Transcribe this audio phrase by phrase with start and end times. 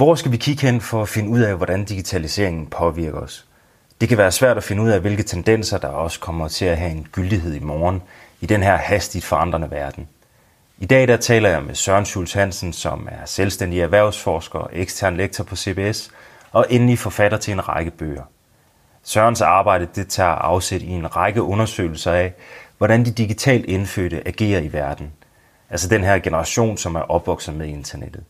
[0.00, 3.46] Hvor skal vi kigge hen for at finde ud af, hvordan digitaliseringen påvirker os?
[4.00, 6.76] Det kan være svært at finde ud af, hvilke tendenser, der også kommer til at
[6.76, 8.02] have en gyldighed i morgen
[8.40, 10.08] i den her hastigt forandrende verden.
[10.78, 15.16] I dag der taler jeg med Søren Schultz Hansen, som er selvstændig erhvervsforsker og ekstern
[15.16, 16.10] lektor på CBS,
[16.52, 18.24] og endelig forfatter til en række bøger.
[19.02, 22.34] Sørens arbejde det tager afsæt i en række undersøgelser af,
[22.78, 25.12] hvordan de digitalt indfødte agerer i verden.
[25.70, 28.24] Altså den her generation, som er opvokset med internettet.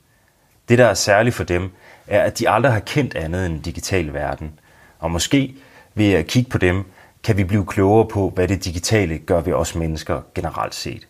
[0.71, 1.71] Det, der er særligt for dem,
[2.07, 4.61] er, at de aldrig har kendt andet end en digital verden.
[4.99, 5.55] Og måske
[5.95, 6.85] ved at kigge på dem,
[7.25, 11.09] kan vi blive klogere på, hvad det digitale gør ved os mennesker generelt set.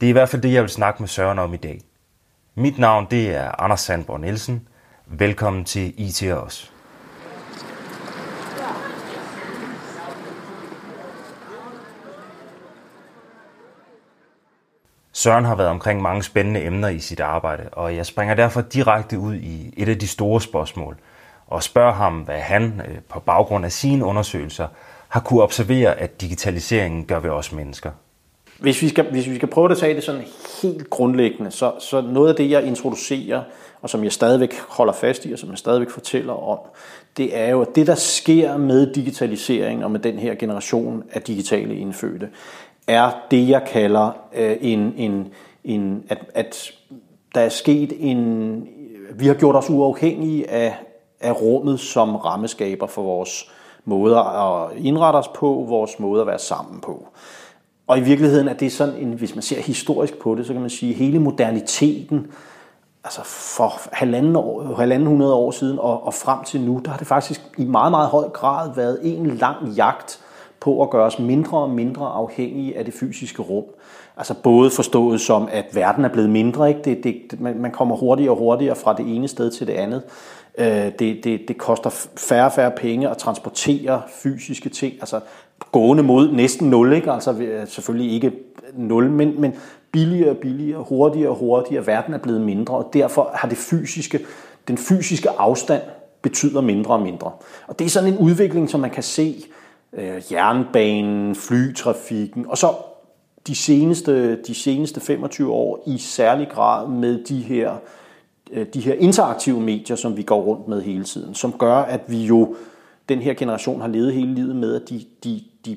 [0.00, 1.80] Det er i hvert fald det, jeg vil snakke med Søren om i dag.
[2.54, 4.68] Mit navn det er Anders Sandborg Nielsen.
[5.06, 6.72] Velkommen til IT og os.
[15.12, 19.18] Søren har været omkring mange spændende emner i sit arbejde, og jeg springer derfor direkte
[19.18, 20.96] ud i et af de store spørgsmål,
[21.46, 24.66] og spørger ham, hvad han øh, på baggrund af sine undersøgelser
[25.08, 27.90] har kunne observere, at digitaliseringen gør ved os mennesker.
[28.58, 30.22] Hvis vi skal, hvis vi skal prøve at tage det sådan
[30.62, 33.42] helt grundlæggende, så, så noget af det, jeg introducerer,
[33.82, 36.58] og som jeg stadigvæk holder fast i, og som jeg stadigvæk fortæller om,
[37.16, 41.22] det er jo, at det, der sker med digitalisering og med den her generation af
[41.22, 42.28] digitale indfødte,
[42.86, 45.28] er det, jeg kalder øh, en, en,
[45.64, 46.72] en at, at
[47.34, 48.68] der er sket en...
[49.14, 50.78] Vi har gjort os uafhængige af,
[51.20, 53.50] af rummet som rammeskaber for vores
[53.84, 57.06] måder at indrette os på, vores måde at være sammen på.
[57.86, 60.60] Og i virkeligheden er det sådan, en, hvis man ser historisk på det, så kan
[60.60, 62.26] man sige, at hele moderniteten,
[63.04, 66.98] altså for halvanden, år, halvanden hundrede år siden og, og frem til nu, der har
[66.98, 70.20] det faktisk i meget, meget høj grad været en lang jagt
[70.62, 73.64] på at gøre os mindre og mindre afhængige af det fysiske rum.
[74.16, 76.80] Altså både forstået som, at verden er blevet mindre, ikke?
[76.84, 80.02] Det, det, man kommer hurtigere og hurtigere fra det ene sted til det andet.
[80.58, 80.66] Øh,
[80.98, 85.20] det, det, det koster færre og færre penge at transportere fysiske ting, altså
[85.72, 87.10] gående mod næsten nul, ikke?
[87.10, 87.34] altså
[87.66, 88.32] selvfølgelig ikke
[88.74, 89.54] nul, men, men
[89.92, 94.20] billigere og billigere, hurtigere og hurtigere, verden er blevet mindre, og derfor har det fysiske,
[94.68, 95.82] den fysiske afstand
[96.22, 97.30] betyder mindre og mindre.
[97.66, 99.44] Og det er sådan en udvikling, som man kan se
[99.92, 102.74] øh, jernbanen, flytrafikken, og så
[103.46, 107.72] de seneste, de seneste 25 år i særlig grad med de her,
[108.52, 112.00] øh, de her interaktive medier, som vi går rundt med hele tiden, som gør, at
[112.08, 112.56] vi jo,
[113.08, 115.76] den her generation har levet hele livet med, at de, de, de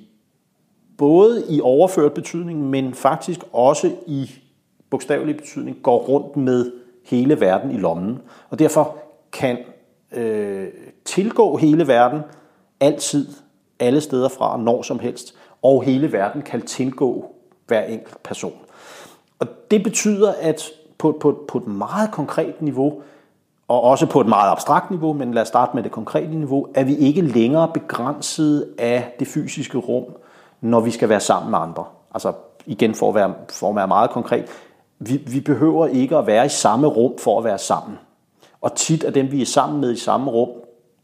[0.98, 4.32] både i overført betydning, men faktisk også i
[4.90, 6.72] bogstavelig betydning, går rundt med
[7.06, 8.20] hele verden i lommen.
[8.50, 8.98] Og derfor
[9.32, 9.58] kan
[10.12, 10.68] øh,
[11.06, 12.20] tilgå hele verden
[12.80, 13.28] altid
[13.80, 17.36] alle steder fra, når som helst, og hele verden kan tilgå
[17.68, 18.54] hver enkelt person.
[19.40, 20.64] Og det betyder, at
[20.98, 23.02] på, på, på et meget konkret niveau,
[23.68, 26.68] og også på et meget abstrakt niveau, men lad os starte med det konkrete niveau,
[26.76, 30.04] er vi ikke længere begrænset af det fysiske rum,
[30.62, 31.86] når vi skal være sammen med andre.
[32.14, 32.34] Altså
[32.66, 34.46] igen for at være, for at være meget konkret,
[35.00, 37.98] vi, vi behøver ikke at være i samme rum for at være sammen.
[38.62, 40.50] Og tit er dem, vi er sammen med i samme rum,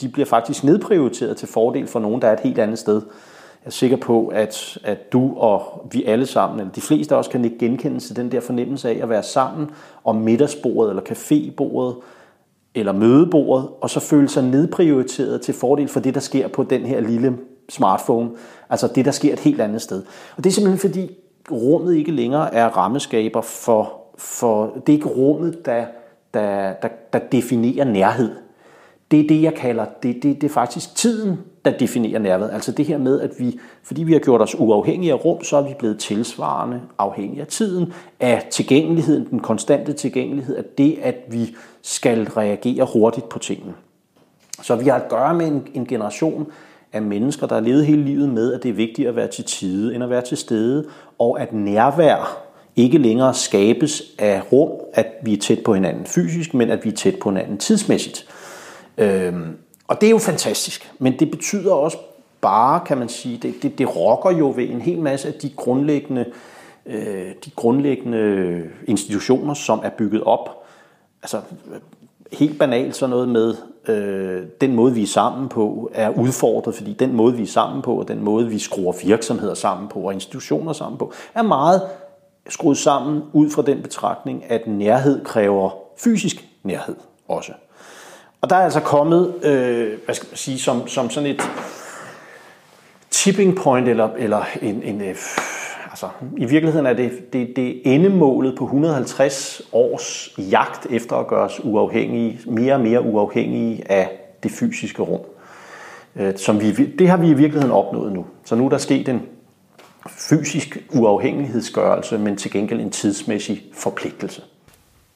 [0.01, 3.01] de bliver faktisk nedprioriteret til fordel for nogen, der er et helt andet sted.
[3.63, 7.29] Jeg er sikker på, at, at du og vi alle sammen, eller de fleste også
[7.29, 9.69] kan ikke genkende til den der fornemmelse af at være sammen
[10.03, 12.03] om middagsbordet, eller cafébordet,
[12.75, 16.81] eller mødebordet, og så føle sig nedprioriteret til fordel for det, der sker på den
[16.81, 17.38] her lille
[17.69, 18.29] smartphone.
[18.69, 20.03] Altså det, der sker et helt andet sted.
[20.38, 21.16] Og det er simpelthen fordi,
[21.51, 25.85] rummet ikke længere er rammeskaber for, for det er ikke rummet, der,
[26.34, 28.31] der, der, der definerer nærhed
[29.11, 32.51] det er det, jeg kalder, det, det, det er faktisk tiden, der definerer nærværet.
[32.53, 35.57] Altså det her med, at vi, fordi vi har gjort os uafhængige af rum, så
[35.57, 41.16] er vi blevet tilsvarende afhængige af tiden, af tilgængeligheden, den konstante tilgængelighed, af det, at
[41.29, 43.73] vi skal reagere hurtigt på tingene.
[44.61, 46.47] Så vi har at gøre med en, en generation
[46.93, 49.43] af mennesker, der har levet hele livet med, at det er vigtigt at være til
[49.43, 50.85] tide, end at være til stede,
[51.19, 52.38] og at nærvær
[52.75, 56.90] ikke længere skabes af rum, at vi er tæt på hinanden fysisk, men at vi
[56.90, 58.28] er tæt på hinanden tidsmæssigt.
[59.02, 59.58] Øhm,
[59.88, 61.98] og det er jo fantastisk, men det betyder også
[62.42, 65.50] bare, kan man sige, det, det, det rokker jo ved en hel masse af de
[65.50, 66.26] grundlæggende,
[66.86, 70.64] øh, de grundlæggende institutioner, som er bygget op.
[71.24, 71.42] Altså
[72.32, 73.56] helt banalt sådan noget med,
[73.88, 77.82] øh, den måde vi er sammen på, er udfordret, fordi den måde vi er sammen
[77.82, 81.82] på, og den måde vi skruer virksomheder sammen på, og institutioner sammen på, er meget
[82.50, 86.96] skruet sammen ud fra den betragtning, at nærhed kræver fysisk nærhed
[87.28, 87.52] også.
[88.41, 91.41] Og der er altså kommet, øh, hvad skal man sige, som, som sådan et
[93.09, 95.16] tipping point, eller, eller en, en, øh,
[95.90, 101.46] altså, i virkeligheden er det, det, det endemålet på 150 års jagt efter at gøre
[101.46, 104.09] os uafhængige, mere og mere uafhængige af
[104.43, 105.22] det fysiske rum.
[106.16, 108.26] Øh, som vi, det har vi i virkeligheden opnået nu.
[108.46, 109.22] Så nu er der sket en
[110.08, 114.41] fysisk uafhængighedsgørelse, men til gengæld en tidsmæssig forpligtelse.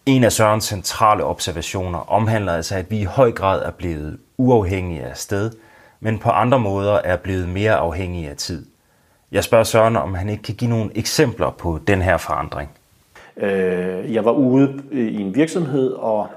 [0.06, 5.04] En af Sørens centrale observationer omhandler altså, at vi i høj grad er blevet uafhængige
[5.04, 5.52] af sted,
[6.00, 8.66] men på andre måder er blevet mere afhængige af tid.
[9.32, 12.70] Jeg spørger Søren, om han ikke kan give nogle eksempler på den her forandring.
[13.38, 16.28] Øh, jeg var ude i en virksomhed og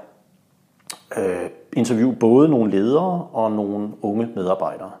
[1.17, 4.91] øh, interviewe både nogle ledere og nogle unge medarbejdere.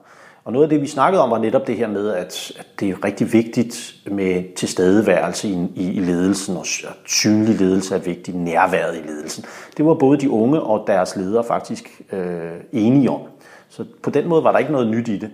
[0.49, 2.89] Og noget af det, vi snakkede om, var netop det her med, at, at det
[2.89, 6.65] er rigtig vigtigt med tilstedeværelse i, i, i ledelsen, og
[7.05, 9.45] synlig ledelse er vigtig, nærværet i ledelsen.
[9.77, 13.21] Det var både de unge og deres ledere faktisk øh, enige om.
[13.69, 15.29] Så på den måde var der ikke noget nyt i det.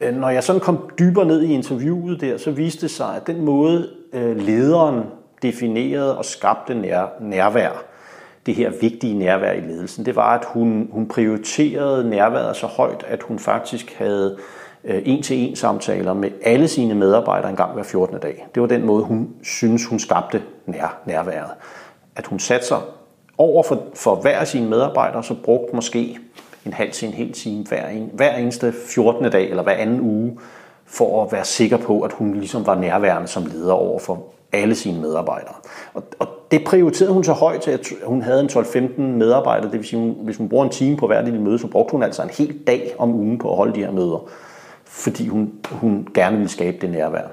[0.00, 3.26] Øh, når jeg sådan kom dybere ned i interviewet der, så viste det sig, at
[3.26, 5.02] den måde øh, lederen
[5.42, 7.84] definerede og skabte nær, nærvær,
[8.48, 13.04] det her vigtige nærvær i ledelsen, det var, at hun, hun prioriterede nærværet så højt,
[13.08, 14.36] at hun faktisk havde
[14.84, 18.18] øh, en-til-en samtaler med alle sine medarbejdere en gang hver 14.
[18.18, 18.46] dag.
[18.54, 21.50] Det var den måde, hun synes, hun skabte nær, nærværet.
[22.16, 22.78] At hun satte sig
[23.38, 26.18] over for, for hver af sine medarbejdere, så brugte måske
[26.66, 29.30] en halv til en hel time hver, en, hver eneste 14.
[29.32, 30.38] dag eller hver anden uge,
[30.86, 34.74] for at være sikker på, at hun ligesom var nærværende som leder over for alle
[34.74, 35.54] sine medarbejdere.
[35.94, 39.88] Og, og det prioriterede hun så højt at hun havde en 12-15 medarbejdere, det vil
[39.88, 42.30] sige, hvis hun bruger en time på hver lille møde, så brugte hun altså en
[42.30, 44.28] hel dag om ugen på at holde de her møder,
[44.84, 47.26] fordi hun, hun gerne ville skabe det nærvær.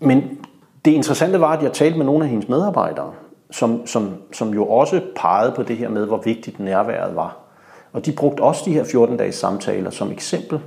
[0.00, 0.38] Men
[0.84, 3.12] det interessante var, at jeg talte med nogle af hendes medarbejdere,
[3.50, 7.36] som, som, som jo også pegede på det her med, hvor vigtigt nærværet var.
[7.92, 10.60] Og de brugte også de her 14-dages samtaler som eksempel.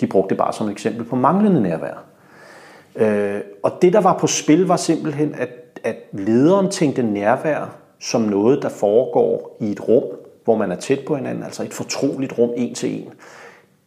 [0.00, 2.04] De brugte det bare som eksempel på manglende nærvær.
[2.96, 5.48] Øh, og det, der var på spil, var simpelthen, at,
[5.84, 10.04] at lederen tænkte nærvær som noget, der foregår i et rum,
[10.44, 13.12] hvor man er tæt på hinanden, altså et fortroligt rum en til en.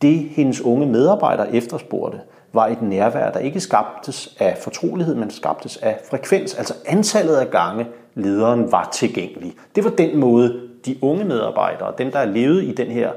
[0.01, 2.19] Det, hendes unge medarbejdere efterspurgte,
[2.53, 7.51] var et nærvær, der ikke skabtes af fortrolighed, men skabtes af frekvens, altså antallet af
[7.51, 9.53] gange lederen var tilgængelig.
[9.75, 13.12] Det var den måde, de unge medarbejdere, dem der er levet i den her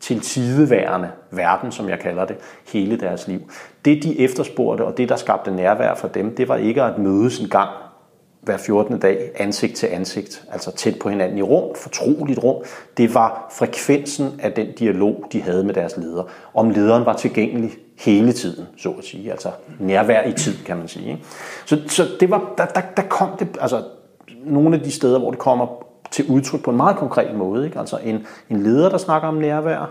[0.00, 2.36] til tideværende verden, som jeg kalder det,
[2.72, 3.40] hele deres liv.
[3.84, 7.40] Det de efterspurgte, og det der skabte nærvær for dem, det var ikke at mødes
[7.40, 7.70] en gang
[8.48, 8.98] hver 14.
[8.98, 12.64] dag ansigt til ansigt, altså tæt på hinanden i rum, fortroligt rum.
[12.96, 16.22] Det var frekvensen af den dialog, de havde med deres leder.
[16.54, 19.30] Om lederen var tilgængelig hele tiden, så at sige.
[19.30, 21.22] Altså nærvær i tid, kan man sige.
[21.66, 23.82] Så, så det var, der, der, der kom det, altså
[24.44, 25.66] nogle af de steder, hvor det kommer
[26.10, 27.64] til udtryk på en meget konkret måde.
[27.66, 27.78] Ikke?
[27.78, 29.90] Altså en, en leder, der snakker om nærvær,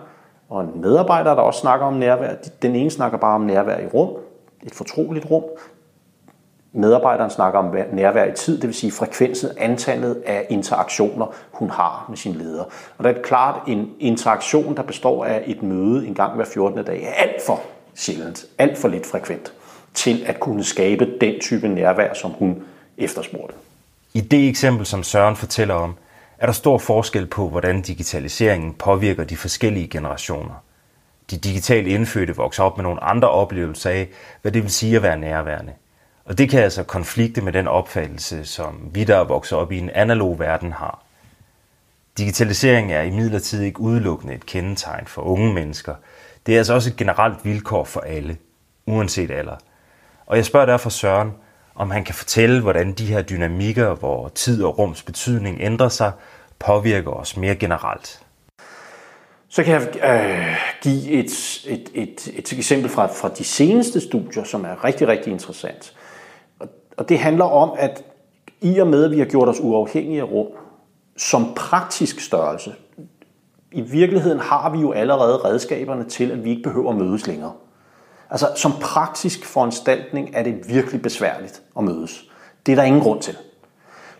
[0.50, 2.34] og en medarbejder, der også snakker om nærvær.
[2.62, 4.10] Den ene snakker bare om nærvær i rum,
[4.64, 5.44] et fortroligt rum.
[6.74, 12.06] Medarbejderen snakker om nærvær i tid, det vil sige frekvensen, antallet af interaktioner, hun har
[12.10, 12.64] med sin leder.
[12.98, 16.86] Og det er klart, en interaktion, der består af et møde en gang hver 14.
[16.86, 17.62] dag, er alt for
[17.96, 19.54] sjældent, alt for lidt frekvent
[19.94, 22.64] til at kunne skabe den type nærvær, som hun
[22.98, 23.56] efterspurgte.
[24.14, 25.96] I det eksempel, som Søren fortæller om,
[26.40, 30.64] er der stor forskel på, hvordan digitaliseringen påvirker de forskellige generationer.
[31.32, 34.08] De digitalt indfødte vokser op med nogle andre oplevelser af,
[34.42, 35.74] hvad det vil sige at være nærværende.
[36.28, 39.78] Og det kan altså konflikte med den opfattelse, som vi, der er vokset op i
[39.78, 41.04] en analog verden, har.
[42.18, 45.96] Digitalisering er imidlertid ikke udelukkende et kendetegn for unge mennesker.
[46.46, 48.38] Det er altså også et generelt vilkår for alle,
[48.86, 49.56] uanset alder.
[50.26, 51.34] Og jeg spørger derfor Søren,
[51.76, 56.12] om han kan fortælle, hvordan de her dynamikker, hvor tid og rums betydning ændrer sig,
[56.60, 58.22] påvirker os mere generelt.
[59.50, 64.44] Så kan jeg øh, give et, et, et, et eksempel fra, fra de seneste studier,
[64.44, 65.94] som er rigtig, rigtig interessant.
[66.98, 68.04] Og, det handler om, at
[68.62, 70.48] i og med, at vi har gjort os uafhængige af rum,
[71.18, 72.76] som praktisk størrelse,
[73.72, 77.52] i virkeligheden har vi jo allerede redskaberne til, at vi ikke behøver at mødes længere.
[78.30, 82.24] Altså som praktisk foranstaltning er det virkelig besværligt at mødes.
[82.66, 83.38] Det er der ingen grund til.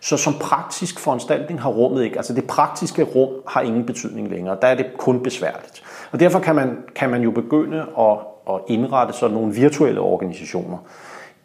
[0.00, 4.56] Så som praktisk foranstaltning har rummet ikke, altså det praktiske rum har ingen betydning længere.
[4.62, 5.82] Der er det kun besværligt.
[6.12, 8.18] Og derfor kan man, kan man jo begynde at,
[8.50, 10.78] at indrette sådan nogle virtuelle organisationer.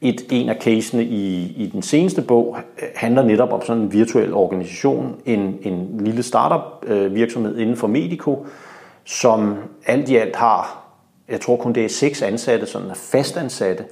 [0.03, 3.93] Et, en af casene i, i den seneste bog øh, handler netop om sådan en
[3.93, 8.45] virtuel organisation, en, en lille startup øh, virksomhed inden for Medico,
[9.03, 9.55] som
[9.85, 10.83] alt i alt har
[11.29, 13.85] jeg tror kun det er seks ansatte, sådan fastansatte,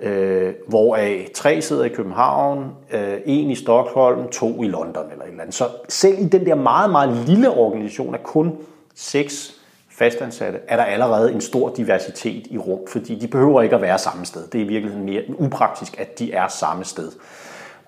[0.00, 5.30] øh, hvoraf tre sidder i København, øh, en i Stockholm, to i London eller et
[5.30, 5.54] eller andet.
[5.54, 8.52] Så selv i den der meget, meget lille organisation er kun
[8.94, 9.61] seks
[9.98, 13.98] fastansatte, er der allerede en stor diversitet i rum, fordi de behøver ikke at være
[13.98, 14.46] samme sted.
[14.46, 17.12] Det er i virkeligheden mere upraktisk, at de er samme sted.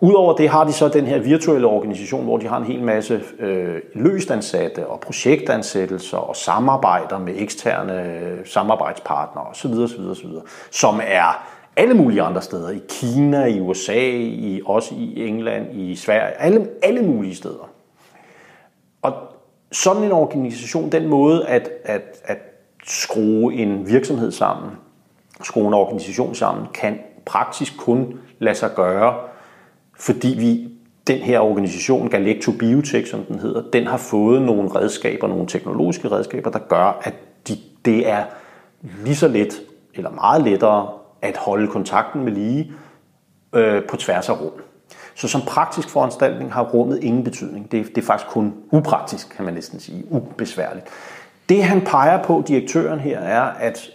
[0.01, 3.23] Udover det har de så den her virtuelle organisation, hvor de har en hel masse
[3.39, 10.31] øh, løstansatte og projektansættelser og samarbejder med eksterne øh, samarbejdspartnere osv., osv., osv.,
[10.71, 12.71] som er alle mulige andre steder.
[12.71, 17.71] I Kina, i USA, i, også i England, i Sverige, alle, alle mulige steder.
[19.03, 19.13] Og
[19.75, 22.38] sådan en organisation, den måde at, at, at
[22.85, 24.71] skrue en virksomhed sammen,
[25.43, 29.14] skrue en organisation sammen, kan praktisk kun lade sig gøre,
[29.99, 30.71] fordi vi
[31.07, 36.11] den her organisation, Galecto Biotech, som den hedder, den har fået nogle redskaber, nogle teknologiske
[36.11, 37.14] redskaber, der gør, at
[37.49, 38.25] de, det er
[39.04, 39.62] lige så let,
[39.95, 40.88] eller meget lettere,
[41.23, 42.73] at holde kontakten med lige
[43.54, 44.52] øh, på tværs af rum.
[45.14, 47.73] Så som praktisk foranstaltning har rummet ingen betydning.
[47.73, 50.87] Det, det er faktisk kun upraktisk, kan man næsten sige, ubesværligt.
[51.49, 53.90] Det han peger på, direktøren her, er, at,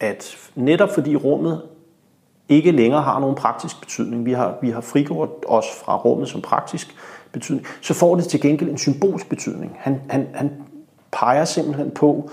[0.00, 1.62] at netop fordi rummet
[2.48, 6.40] ikke længere har nogen praktisk betydning, vi har, vi har frigjort os fra rummet som
[6.40, 6.96] praktisk
[7.32, 9.76] betydning, så får det til gengæld en symbolsk betydning.
[9.78, 10.50] Han, han, han
[11.12, 12.30] peger simpelthen på,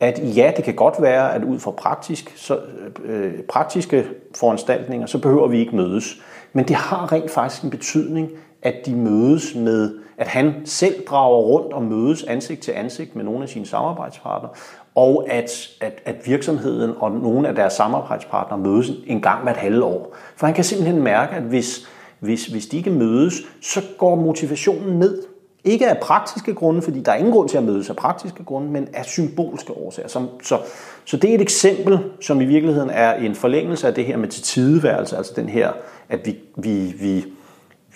[0.00, 2.60] at ja, det kan godt være, at ud fra praktisk, så,
[3.04, 6.16] øh, praktiske foranstaltninger, så behøver vi ikke mødes.
[6.52, 8.30] Men det har rent faktisk en betydning,
[8.62, 13.24] at de mødes med, at han selv drager rundt og mødes ansigt til ansigt med
[13.24, 14.52] nogle af sine samarbejdspartnere,
[14.94, 19.84] og at, at, at virksomheden og nogle af deres samarbejdspartnere mødes en gang hvert halve
[19.84, 20.16] år.
[20.36, 21.88] For han kan simpelthen mærke, at hvis,
[22.18, 25.22] hvis, hvis de ikke mødes, så går motivationen ned.
[25.64, 28.70] Ikke af praktiske grunde, fordi der er ingen grund til at mødes af praktiske grunde,
[28.70, 30.08] men af symbolske årsager.
[30.08, 30.58] Så, så,
[31.04, 34.28] så det er et eksempel, som i virkeligheden er en forlængelse af det her med
[34.28, 35.72] til tideværelse, altså den her,
[36.10, 37.24] at vi, vi, vi,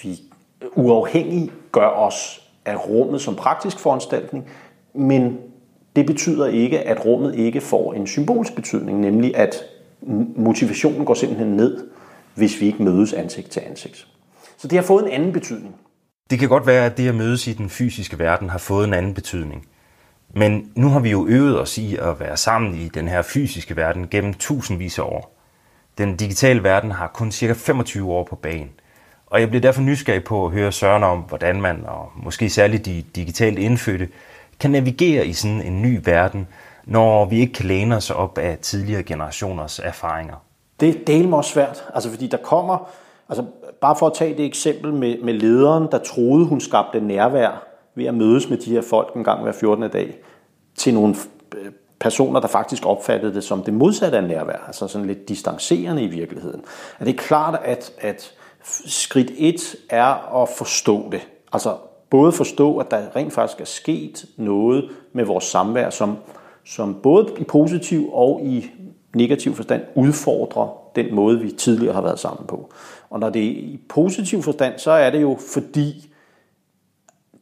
[0.03, 0.21] vi
[0.75, 4.49] uafhængigt gør os af rummet som praktisk foranstaltning,
[4.95, 5.39] men
[5.97, 9.65] det betyder ikke, at rummet ikke får en symbolsk betydning, nemlig at
[10.37, 11.87] motivationen går simpelthen ned,
[12.35, 14.07] hvis vi ikke mødes ansigt til ansigt.
[14.57, 15.75] Så det har fået en anden betydning.
[16.31, 18.95] Det kan godt være, at det at mødes i den fysiske verden har fået en
[18.95, 19.67] anden betydning.
[20.35, 23.77] Men nu har vi jo øvet os i at være sammen i den her fysiske
[23.77, 25.35] verden gennem tusindvis af år.
[25.99, 28.71] Den digitale verden har kun cirka 25 år på banen.
[29.27, 32.85] Og jeg bliver derfor nysgerrig på at høre Søren om, hvordan man, og måske særligt
[32.85, 34.09] de digitalt indfødte,
[34.61, 36.49] kan navigere i sådan en ny verden,
[36.85, 40.35] når vi ikke kan læne os op af tidligere generationers erfaringer.
[40.81, 42.91] Det er del også svært, altså fordi der kommer,
[43.29, 43.45] altså
[43.81, 48.05] bare for at tage det eksempel med, med lederen, der troede, hun skabte nærvær ved
[48.05, 49.91] at mødes med de her folk en gang hver 14.
[49.91, 50.15] dag,
[50.77, 51.15] til nogle
[51.57, 56.03] øh, personer, der faktisk opfattede det som det modsatte af nærvær, altså sådan lidt distancerende
[56.03, 56.65] i virkeligheden.
[57.01, 58.33] Er det klart, at, at
[58.87, 61.29] skridt et er at forstå det.
[61.53, 61.77] Altså
[62.11, 66.17] både forstå, at der rent faktisk er sket noget med vores samvær, som,
[66.65, 68.71] som både i positiv og i
[69.15, 72.73] negativ forstand udfordrer den måde, vi tidligere har været sammen på.
[73.11, 76.11] Og når det er i positiv forstand, så er det jo fordi,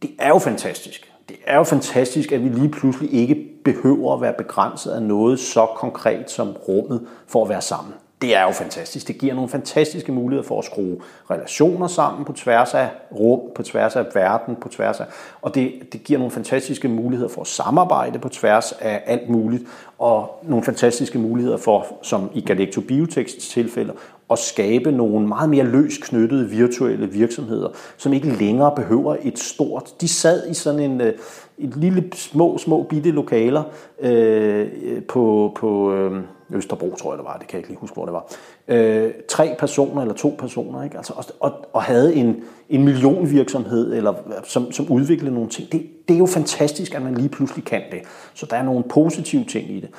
[0.03, 1.12] det er jo fantastisk.
[1.29, 5.39] Det er jo fantastisk, at vi lige pludselig ikke behøver at være begrænset af noget
[5.41, 9.09] så konkret som rummet for at være sammen det er jo fantastisk.
[9.09, 10.97] Det giver nogle fantastiske muligheder for at skrue
[11.31, 15.07] relationer sammen på tværs af rum, på tværs af verden, på tværs af...
[15.43, 19.63] Og det, det giver nogle fantastiske muligheder for at samarbejde på tværs af alt muligt,
[19.99, 23.93] og nogle fantastiske muligheder for, som i Galecto Biotechs tilfælde,
[24.33, 30.01] at skabe nogle meget mere løs knyttede virtuelle virksomheder, som ikke længere behøver et stort...
[30.01, 31.13] De sad i sådan en, øh,
[31.59, 33.63] et lille små, små bitte lokaler
[34.01, 34.69] øh,
[35.09, 38.05] på, på øh, Østerbro, tror jeg det var, det kan jeg ikke lige huske, hvor
[38.05, 38.27] det var.
[38.69, 40.97] Øh, tre personer eller to personer, ikke?
[40.97, 42.37] Altså, og, og, og havde en,
[42.71, 45.73] en millionvirksomhed, eller, som, som udviklede nogle ting.
[45.73, 48.01] Det, det er jo fantastisk, at man lige pludselig kan det.
[48.35, 49.91] Så der er nogle positive ting i det.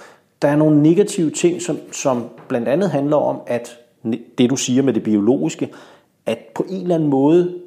[0.42, 3.78] Der er nogle negative ting, som, som blandt andet handler om, at
[4.38, 5.70] det du siger med det biologiske,
[6.26, 7.60] at på en eller anden måde,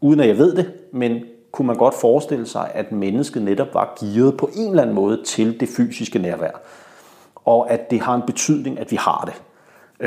[0.00, 3.98] uden at jeg ved det, men kunne man godt forestille sig, at mennesket netop var
[4.00, 6.60] gearet på en eller anden måde til det fysiske nærvær.
[7.34, 9.42] Og at det har en betydning, at vi har det.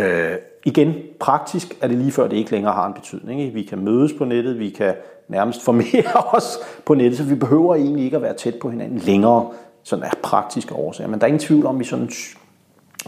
[0.02, 3.42] Øh, igen, praktisk er det lige før, det ikke længere har en betydning.
[3.42, 3.54] Ikke?
[3.54, 4.94] Vi kan mødes på nettet, vi kan
[5.28, 8.98] nærmest formere os på nettet, så vi behøver egentlig ikke at være tæt på hinanden
[8.98, 9.50] længere,
[9.84, 11.10] sådan er praktiske årsager.
[11.10, 12.10] Men der er ingen tvivl om, at vi sådan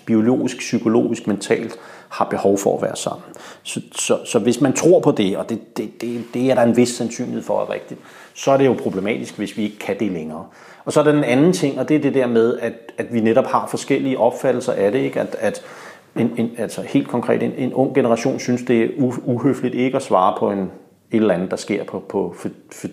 [0.06, 3.26] biologisk, psykologisk, mentalt har behov for at være sammen.
[3.64, 6.62] Så, så, så hvis man tror på det, og det, det, det, det er der
[6.62, 8.00] en vis sandsynlighed for at rigtigt,
[8.34, 10.46] så er det jo problematisk, hvis vi ikke kan det længere.
[10.86, 13.14] Og så er der den anden ting, og det er det der med, at, at
[13.14, 15.20] vi netop har forskellige opfattelser af det, ikke?
[15.20, 15.62] At, at
[16.16, 18.90] en, en, altså helt konkret, en, en ung generation synes, det er
[19.26, 20.70] uhøfligt ikke at svare på en, et
[21.12, 22.88] eller andet, der sker på, på, for, for,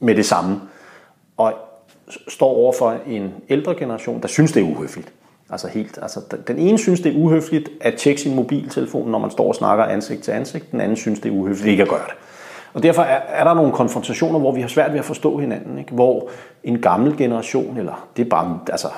[0.00, 0.60] med det samme.
[1.36, 1.52] Og
[2.28, 5.12] står over for en ældre generation, der synes, det er uhøfligt.
[5.54, 9.30] Altså helt, altså den ene synes, det er uhøfligt at tjekke sin mobiltelefon, når man
[9.30, 10.72] står og snakker ansigt til ansigt.
[10.72, 12.14] Den anden synes, det er uhøfligt ikke at gøre det.
[12.72, 15.78] Og derfor er, er der nogle konfrontationer, hvor vi har svært ved at forstå hinanden.
[15.78, 15.92] Ikke?
[15.92, 16.28] Hvor
[16.64, 18.88] en gammel generation, eller det er bare altså,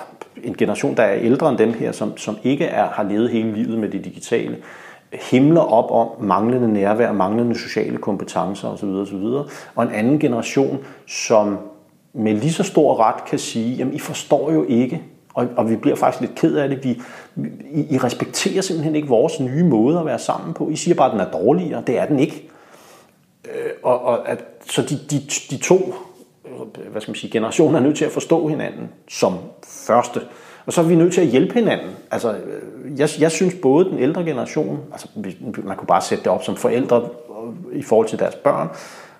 [0.45, 3.53] en generation, der er ældre end dem her, som, som ikke er, har levet hele
[3.53, 4.57] livet med det digitale,
[5.13, 8.89] himler op om manglende nærvær, manglende sociale kompetencer osv.
[8.89, 9.25] osv.
[9.75, 11.59] Og en anden generation, som
[12.13, 15.03] med lige så stor ret kan sige, jamen I forstår jo ikke,
[15.37, 17.03] og, og vi bliver faktisk lidt ked af det, vi,
[17.73, 20.69] I, I respekterer simpelthen ikke vores nye måde at være sammen på.
[20.69, 22.51] I siger bare, at den er dårligere, det er den ikke.
[23.45, 25.95] Øh, og, og at, så de, de, de to
[26.45, 29.35] øh, hvad skal man sige, generationer er nødt til at forstå hinanden som
[29.67, 30.21] første.
[30.67, 31.91] Og så er vi nødt til at hjælpe hinanden.
[32.11, 35.09] Altså, øh, jeg, jeg synes både den ældre generation, altså
[35.65, 37.09] man kunne bare sætte det op som forældre
[37.73, 38.69] øh, i forhold til deres børn,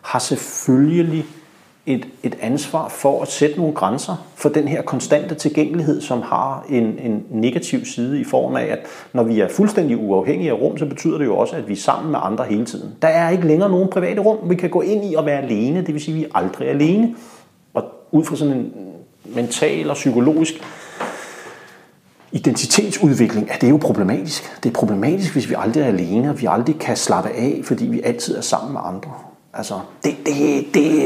[0.03, 1.25] har selvfølgelig
[1.87, 6.67] et, et ansvar for at sætte nogle grænser for den her konstante tilgængelighed, som har
[6.69, 8.79] en, en negativ side i form af, at
[9.13, 11.77] når vi er fuldstændig uafhængige af rum, så betyder det jo også, at vi er
[11.77, 12.95] sammen med andre hele tiden.
[13.03, 15.81] Der er ikke længere nogen private rum, vi kan gå ind i og være alene,
[15.81, 17.15] det vil sige, at vi er aldrig alene.
[17.75, 18.73] Og ud fra sådan en
[19.35, 20.55] mental og psykologisk
[22.33, 24.63] identitetsudvikling, er det jo problematisk.
[24.63, 27.87] Det er problematisk, hvis vi aldrig er alene, og vi aldrig kan slappe af, fordi
[27.87, 29.11] vi altid er sammen med andre.
[29.55, 29.75] Altså,
[30.05, 31.03] det, det, det,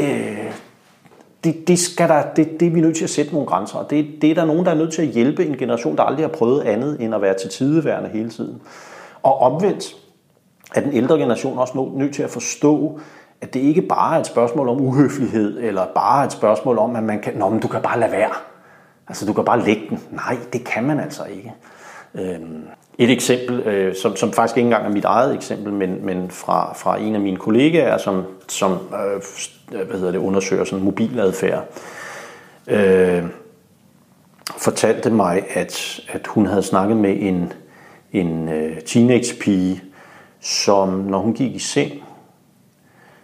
[1.44, 3.78] det, det, skal der, det, det er vi nødt til at sætte nogle grænser.
[3.78, 6.02] Og det, det er der nogen, der er nødt til at hjælpe en generation, der
[6.02, 8.62] aldrig har prøvet andet end at være til tideværende hele tiden.
[9.22, 9.96] Og omvendt
[10.74, 13.00] er den ældre generation også nødt til at forstå,
[13.40, 17.02] at det ikke bare er et spørgsmål om uhøflighed, eller bare et spørgsmål om, at
[17.02, 18.30] man kan, Nå, men du kan bare lade være.
[19.08, 20.00] Altså, du kan bare lægge den.
[20.10, 21.54] Nej, det kan man altså ikke.
[22.14, 22.64] Øhm,
[22.98, 26.74] et eksempel, øh, som, som faktisk ikke engang er mit eget eksempel, men, men fra,
[26.74, 29.22] fra en af mine kollegaer, som, som øh,
[29.86, 31.64] hvad hedder det, undersøger sådan mobiladfærd,
[32.66, 33.24] øh,
[34.58, 37.52] fortalte mig, at, at hun havde snakket med en,
[38.12, 39.82] en øh, teenage-pige,
[40.40, 41.92] som når hun gik i seng,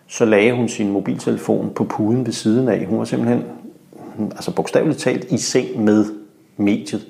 [0.07, 2.87] så lagde hun sin mobiltelefon på puden ved siden af.
[2.87, 3.45] Hun var simpelthen,
[4.31, 6.05] altså bogstaveligt talt, i seng med
[6.57, 7.07] mediet.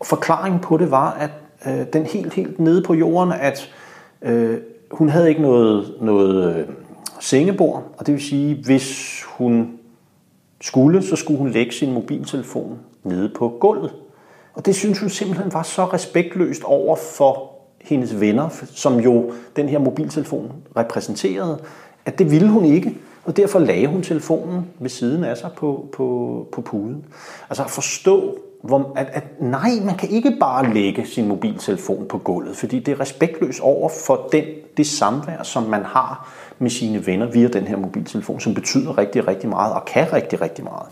[0.00, 1.30] Og forklaringen på det var, at
[1.66, 3.70] øh, den helt, helt nede på jorden, at
[4.22, 4.58] øh,
[4.90, 6.66] hun havde ikke noget, noget øh,
[7.20, 9.78] sengebord, og det vil sige, hvis hun
[10.60, 13.94] skulle, så skulle hun lægge sin mobiltelefon nede på gulvet.
[14.54, 19.68] Og det synes hun simpelthen var så respektløst over for hendes venner, som jo den
[19.68, 21.58] her mobiltelefon repræsenterede,
[22.04, 22.98] at det ville hun ikke.
[23.28, 27.04] Og derfor lagde hun telefonen ved siden af sig på, på, på puden.
[27.50, 32.18] Altså at forstå, hvor, at, at nej, man kan ikke bare lægge sin mobiltelefon på
[32.18, 34.44] gulvet, fordi det er respektløst over for den,
[34.76, 39.28] det samvær, som man har med sine venner via den her mobiltelefon, som betyder rigtig,
[39.28, 40.86] rigtig meget og kan rigtig, rigtig meget.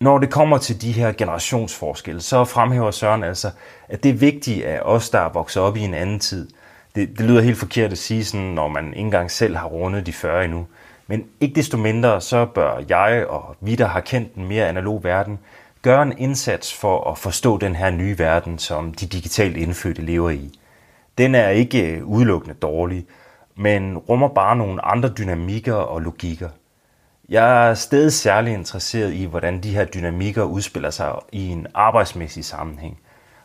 [0.00, 3.50] Når det kommer til de her generationsforskelle, så fremhæver Søren altså,
[3.88, 6.48] at det er vigtigt, at os, der er vokset op i en anden tid,
[6.94, 10.06] det, det lyder helt forkert at sige sådan, når man ikke engang selv har rundet
[10.06, 10.66] de 40 endnu,
[11.06, 15.04] men ikke desto mindre, så bør jeg og vi, der har kendt den mere analog
[15.04, 15.38] verden,
[15.82, 20.30] gøre en indsats for at forstå den her nye verden, som de digitalt indfødte lever
[20.30, 20.58] i.
[21.18, 23.06] Den er ikke øh, udelukkende dårlig,
[23.56, 26.48] men rummer bare nogle andre dynamikker og logikker.
[27.28, 32.44] Jeg er stadig særlig interesseret i, hvordan de her dynamikker udspiller sig i en arbejdsmæssig
[32.44, 32.98] sammenhæng.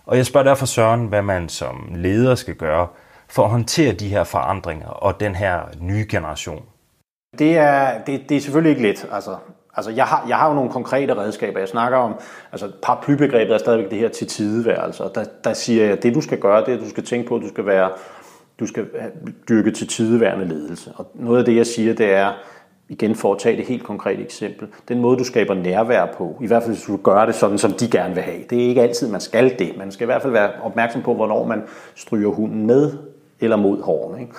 [0.05, 2.87] Og jeg spørger derfor Søren, hvad man som leder skal gøre
[3.27, 6.65] for at håndtere de her forandringer og den her nye generation.
[7.39, 9.07] Det er, det, det er selvfølgelig ikke let.
[9.11, 9.35] Altså,
[9.77, 11.59] Altså, jeg har, jeg har jo nogle konkrete redskaber.
[11.59, 12.13] Jeg snakker om,
[12.51, 15.03] altså paraplybegrebet er stadigvæk det her til tideværelse.
[15.15, 17.27] Der, der siger jeg, at det du skal gøre, det er, at du skal tænke
[17.27, 17.89] på, at du skal være,
[18.59, 18.85] du skal
[19.49, 20.91] dyrke til tideværende ledelse.
[20.95, 22.33] Og noget af det, jeg siger, det er,
[22.89, 26.47] igen for at tage det helt konkrete eksempel, den måde, du skaber nærvær på, i
[26.47, 28.43] hvert fald hvis du gør det sådan, som de gerne vil have.
[28.49, 29.77] Det er ikke altid, man skal det.
[29.77, 31.63] Man skal i hvert fald være opmærksom på, hvornår man
[31.95, 32.91] stryger hunden med
[33.39, 34.21] eller mod hårene.
[34.21, 34.33] Ikke?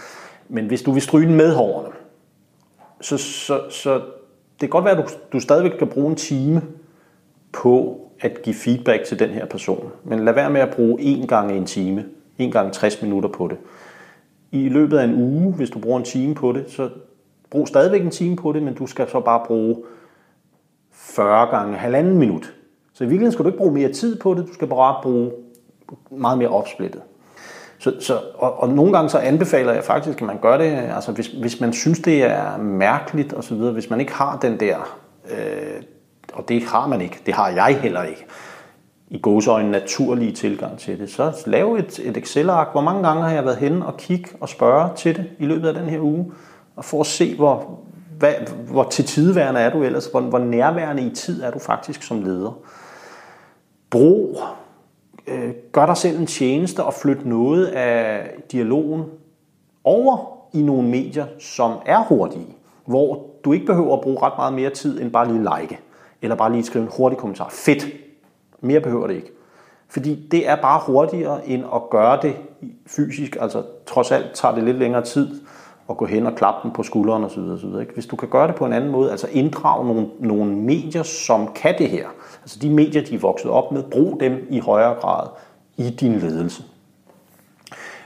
[0.48, 1.88] Men hvis du vil stryge den med hårene,
[3.02, 6.62] så, så, så det kan godt være, at du, du stadigvæk kan bruge en time
[7.52, 9.92] på at give feedback til den her person.
[10.04, 12.04] Men lad være med at bruge en gang en time,
[12.38, 13.58] en gang 60 minutter på det.
[14.50, 16.90] I løbet af en uge, hvis du bruger en time på det, så
[17.50, 19.76] brug stadigvæk en time på det, men du skal så bare bruge
[20.92, 22.54] 40 gange halvanden minut.
[22.92, 25.30] Så i virkeligheden skal du ikke bruge mere tid på det, du skal bare bruge
[26.10, 27.02] meget mere opsplittet.
[27.83, 31.12] Så, så, og, og nogle gange så anbefaler jeg faktisk, at man gør det, altså
[31.12, 34.99] hvis, hvis man synes, det er mærkeligt osv., hvis man ikke har den der,
[35.31, 35.83] øh,
[36.33, 38.27] og det har man ikke, det har jeg heller ikke,
[39.11, 42.68] i gåsøjne naturlige tilgang til det, så lav et, et Excel-ark.
[42.73, 45.68] Hvor mange gange har jeg været henne og kigge og spørge til det i løbet
[45.68, 46.33] af den her uge,
[46.77, 47.81] og for at se, hvor,
[48.18, 48.33] hvad,
[48.68, 50.07] hvor til tidværende er du ellers?
[50.07, 52.59] Hvor, hvor nærværende i tid er du faktisk som leder?
[53.90, 54.38] Brug,
[55.26, 59.02] øh, gør dig selv en tjeneste og flytte noget af dialogen
[59.85, 62.56] over i nogle medier, som er hurtige,
[62.87, 65.78] hvor du ikke behøver at bruge ret meget mere tid end bare lige like,
[66.22, 67.48] eller bare lige skrive en hurtig kommentar.
[67.50, 67.87] Fedt.
[68.61, 69.30] Mere behøver det ikke.
[69.88, 72.37] Fordi det er bare hurtigere end at gøre det
[72.87, 73.37] fysisk.
[73.40, 75.40] Altså trods alt tager det lidt længere tid
[75.90, 77.40] at gå hen og klappe dem på skulderen osv.
[77.40, 77.80] osv.
[77.80, 77.94] Ikke?
[77.94, 81.48] Hvis du kan gøre det på en anden måde, altså inddrage nogle, nogle medier, som
[81.54, 82.06] kan det her,
[82.42, 85.28] altså de medier, de er vokset op med, brug dem i højere grad
[85.76, 86.62] i din ledelse.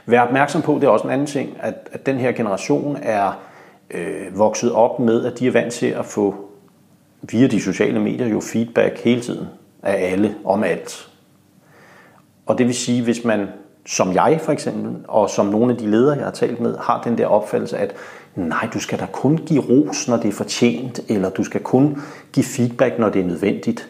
[0.05, 3.31] Vær opmærksom på, det er også en anden ting, at, at den her generation er
[3.91, 6.35] øh, vokset op med, at de er vant til at få
[7.21, 9.47] via de sociale medier jo feedback hele tiden
[9.83, 11.09] af alle om alt.
[12.45, 13.47] Og det vil sige, hvis man
[13.87, 17.01] som jeg for eksempel, og som nogle af de ledere, jeg har talt med, har
[17.01, 17.95] den der opfattelse, at
[18.35, 22.01] nej, du skal da kun give ros, når det er fortjent, eller du skal kun
[22.33, 23.89] give feedback, når det er nødvendigt,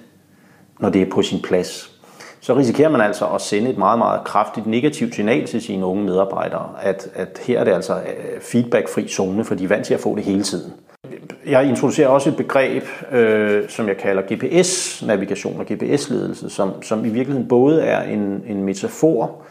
[0.80, 1.92] når det er på sin plads.
[2.40, 6.04] Så risikerer man altså at sende et meget, meget kraftigt negativt signal til sine unge
[6.04, 9.94] medarbejdere, at, at her er det altså øh, feedbackfri zone, for de er vant til
[9.94, 10.74] at få det hele tiden.
[11.46, 17.10] Jeg introducerer også et begreb, øh, som jeg kalder GPS-navigation og GPS-ledelse, som, som i
[17.10, 19.42] virkeligheden både er en, en metafor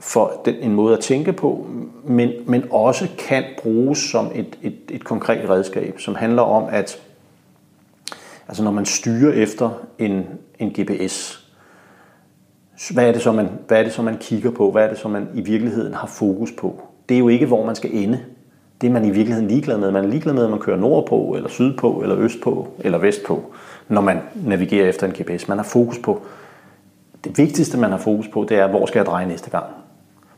[0.00, 1.66] for den, en måde at tænke på,
[2.04, 7.00] men, men også kan bruges som et, et, et konkret redskab, som handler om, at
[8.52, 10.26] altså når man styrer efter en,
[10.58, 11.46] en GPS,
[12.90, 14.70] hvad er, det så, man, hvad er det så, man kigger på?
[14.70, 16.82] Hvad er det så, man i virkeligheden har fokus på?
[17.08, 18.20] Det er jo ikke, hvor man skal ende.
[18.80, 19.90] Det er man i virkeligheden ligeglad med.
[19.90, 23.42] Man er ligeglad med, at man kører nordpå, eller sydpå, eller østpå, eller vestpå,
[23.88, 25.48] når man navigerer efter en GPS.
[25.48, 26.22] Man har fokus på,
[27.24, 29.66] det vigtigste, man har fokus på, det er, hvor skal jeg dreje næste gang?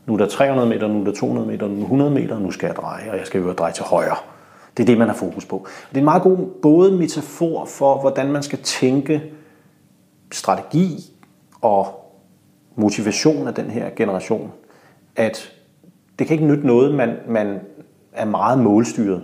[0.05, 2.51] Nu er der 300 meter, nu er der 200 meter, nu er 100 meter, nu
[2.51, 4.15] skal jeg dreje, og jeg skal jo dreje til højre.
[4.77, 5.65] Det er det, man har fokus på.
[5.89, 9.23] Det er en meget god både metafor for, hvordan man skal tænke
[10.31, 11.13] strategi
[11.61, 11.87] og
[12.75, 14.51] motivation af den her generation,
[15.15, 15.51] at
[16.19, 17.59] det kan ikke nytte noget, man, man
[18.13, 19.23] er meget målstyret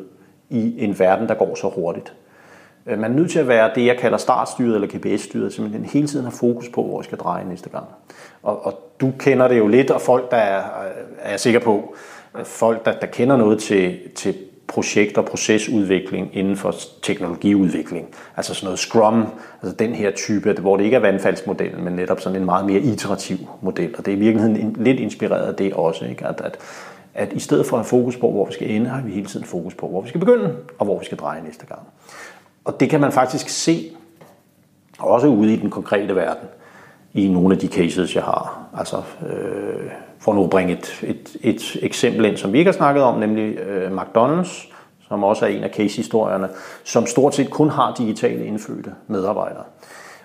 [0.49, 2.13] i en verden, der går så hurtigt.
[2.85, 6.07] Øh, man er nødt til at være det, jeg kalder startstyret eller GPS-styret, simpelthen hele
[6.07, 7.85] tiden har fokus på, hvor jeg skal dreje næste gang.
[8.43, 10.63] Og, og du kender det jo lidt, og folk, der er,
[11.19, 11.95] er jeg sikker på,
[12.37, 14.35] øh, folk, der, der kender noget til, til
[14.71, 18.07] projekt- og procesudvikling inden for teknologiudvikling.
[18.37, 19.25] Altså sådan noget Scrum,
[19.61, 22.79] altså den her type, hvor det ikke er vandfaldsmodellen, men netop sådan en meget mere
[22.79, 23.95] iterativ model.
[23.97, 26.27] Og det er i virkeligheden lidt inspireret af det også, ikke?
[26.27, 26.57] At, at,
[27.13, 29.27] at i stedet for at have fokus på, hvor vi skal ende, har vi hele
[29.27, 31.81] tiden fokus på, hvor vi skal begynde, og hvor vi skal dreje næste gang.
[32.65, 33.91] Og det kan man faktisk se,
[34.99, 36.47] også ude i den konkrete verden,
[37.13, 38.69] i nogle af de cases, jeg har.
[38.77, 38.97] Altså,
[39.29, 43.03] øh, for nu at bringe et, et, et eksempel ind, som vi ikke har snakket
[43.03, 44.73] om, nemlig øh, McDonald's,
[45.07, 46.49] som også er en af case-historierne,
[46.83, 49.63] som stort set kun har digitale indfødte medarbejdere.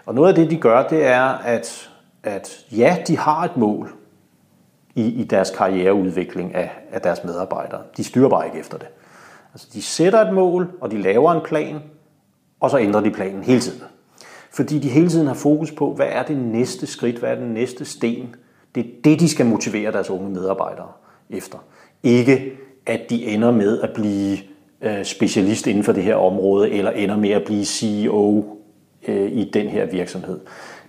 [0.07, 1.91] Og noget af det, de gør, det er, at,
[2.23, 3.93] at ja, de har et mål
[4.95, 7.81] i, i deres karriereudvikling af, af deres medarbejdere.
[7.97, 8.89] De styrer bare ikke efter det.
[9.53, 11.83] Altså, de sætter et mål, og de laver en plan,
[12.61, 13.83] og så ændrer de planen hele tiden.
[14.53, 17.55] Fordi de hele tiden har fokus på, hvad er det næste skridt, hvad er den
[17.55, 18.35] næste sten.
[18.77, 20.89] Det er det, de skal motivere deres unge medarbejdere
[21.31, 21.59] efter.
[22.03, 22.53] Ikke
[22.87, 24.39] at de ender med at blive
[24.83, 28.45] øh, specialist inden for det her område, eller ender med at blive CEO
[29.09, 30.41] øh, i den her virksomhed.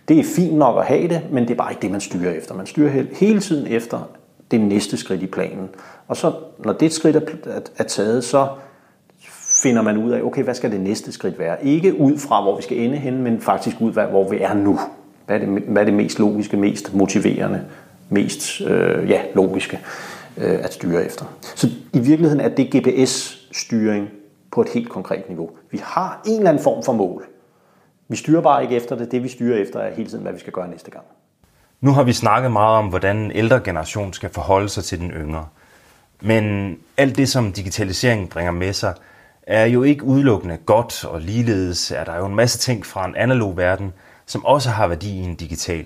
[0.07, 2.31] Det er fint nok at have det, men det er bare ikke det, man styrer
[2.31, 2.55] efter.
[2.55, 4.09] Man styrer hele tiden efter
[4.51, 5.69] det næste skridt i planen.
[6.07, 7.15] Og så, når det skridt
[7.77, 8.47] er taget, så
[9.63, 11.65] finder man ud af, okay, hvad skal det næste skridt være?
[11.65, 14.53] Ikke ud fra, hvor vi skal ende hen, men faktisk ud fra, hvor vi er
[14.53, 14.79] nu.
[15.27, 17.65] Hvad er det, hvad er det mest logiske, mest motiverende,
[18.09, 19.79] mest øh, ja, logiske
[20.37, 21.25] øh, at styre efter?
[21.55, 24.09] Så i virkeligheden er det GPS-styring
[24.51, 25.49] på et helt konkret niveau.
[25.71, 27.25] Vi har en eller anden form for mål.
[28.07, 29.11] Vi styrer bare ikke efter det.
[29.11, 31.03] Det vi styrer efter er hele tiden, hvad vi skal gøre næste gang.
[31.81, 35.11] Nu har vi snakket meget om, hvordan en ældre generation skal forholde sig til den
[35.11, 35.45] yngre.
[36.21, 38.93] Men alt det, som digitaliseringen bringer med sig,
[39.43, 43.15] er jo ikke udelukkende godt, og ligeledes er der jo en masse ting fra en
[43.15, 43.93] analog verden,
[44.27, 45.85] som også har værdi i en digital.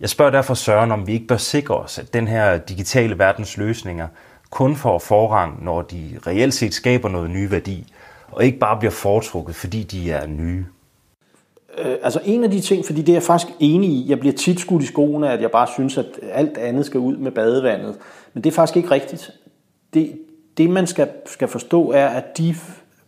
[0.00, 3.56] Jeg spørger derfor Søren, om vi ikke bør sikre os, at den her digitale verdens
[3.56, 4.08] løsninger
[4.50, 7.92] kun får forrang, når de reelt set skaber noget ny værdi,
[8.30, 10.66] og ikke bare bliver foretrukket, fordi de er nye.
[11.78, 14.34] Øh, altså en af de ting, fordi det er jeg faktisk enig i, jeg bliver
[14.34, 17.96] tit skudt i skoene, at jeg bare synes, at alt andet skal ud med badevandet.
[18.34, 19.30] Men det er faktisk ikke rigtigt.
[19.94, 20.18] Det,
[20.56, 22.54] det man skal, skal forstå er, at de,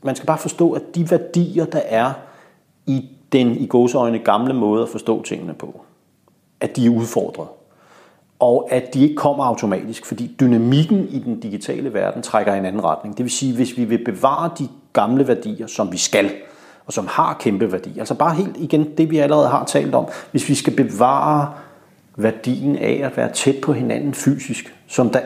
[0.03, 2.13] man skal bare forstå, at de værdier, der er
[2.87, 5.81] i den i gåseøjne gamle måde at forstå tingene på,
[6.61, 7.49] at de er udfordret.
[8.39, 12.65] og at de ikke kommer automatisk, fordi dynamikken i den digitale verden trækker i en
[12.65, 13.17] anden retning.
[13.17, 16.31] Det vil sige, hvis vi vil bevare de gamle værdier, som vi skal,
[16.87, 20.07] og som har kæmpe værdi, altså bare helt igen det, vi allerede har talt om,
[20.31, 21.53] hvis vi skal bevare
[22.17, 25.21] værdien af at være tæt på hinanden fysisk, som der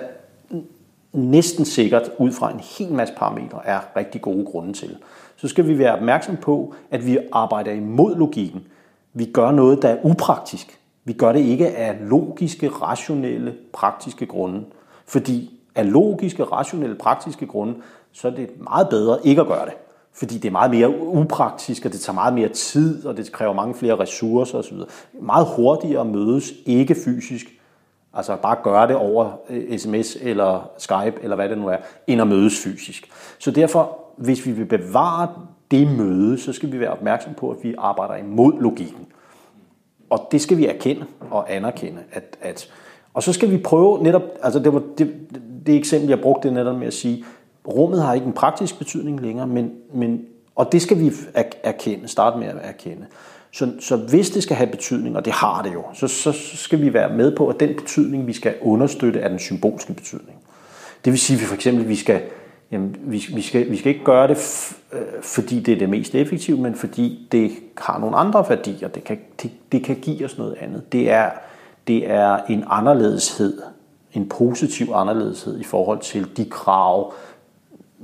[1.13, 4.97] næsten sikkert ud fra en hel masse parametre er rigtig gode grunde til,
[5.41, 8.67] så skal vi være opmærksom på, at vi arbejder imod logikken.
[9.15, 10.81] Vi gør noget, der er upraktisk.
[11.05, 14.65] Vi gør det ikke af logiske, rationelle, praktiske grunde.
[15.07, 17.75] Fordi af logiske, rationelle, praktiske grunde,
[18.13, 19.75] så er det meget bedre ikke at gøre det.
[20.13, 23.53] Fordi det er meget mere upraktisk, og det tager meget mere tid, og det kræver
[23.53, 24.77] mange flere ressourcer osv.
[25.21, 27.47] Meget hurtigere at mødes, ikke fysisk,
[28.15, 31.77] altså bare gøre det over øh, sms eller Skype, eller hvad det nu er,
[32.07, 33.11] end at mødes fysisk.
[33.39, 35.29] Så derfor, hvis vi vil bevare
[35.71, 39.07] det møde, så skal vi være opmærksom på, at vi arbejder imod logikken.
[40.11, 42.01] Og det skal vi erkende og anerkende.
[42.13, 42.71] At, at,
[43.15, 45.15] og så skal vi prøve netop, altså det var det,
[45.67, 47.25] det eksempel, jeg brugte det netop med at sige,
[47.69, 51.13] rummet har ikke en praktisk betydning længere, men, men, og det skal vi
[51.65, 53.07] erkende, starte med at erkende.
[53.53, 56.81] Så, så hvis det skal have betydning, og det har det jo, så, så skal
[56.81, 60.39] vi være med på, at den betydning, vi skal understøtte, er den symbolske betydning.
[61.05, 62.23] Det vil sige, at vi for eksempel vi skal
[62.73, 64.37] Jamen, vi, vi, skal, vi skal ikke gøre det,
[64.93, 68.89] øh, fordi det er det mest effektive, men fordi det har nogle andre værdier.
[68.89, 70.93] Det kan, det, det kan give os noget andet.
[70.93, 71.31] Det er,
[71.87, 73.63] det er en anderledeshed,
[74.13, 77.15] en positiv anderledeshed i forhold til de krav,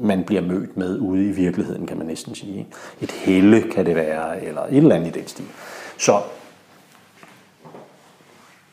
[0.00, 2.66] man bliver mødt med ude i virkeligheden, kan man næsten sige.
[3.00, 5.44] Et helle kan det være, eller et eller andet i den stil.
[5.98, 6.20] Så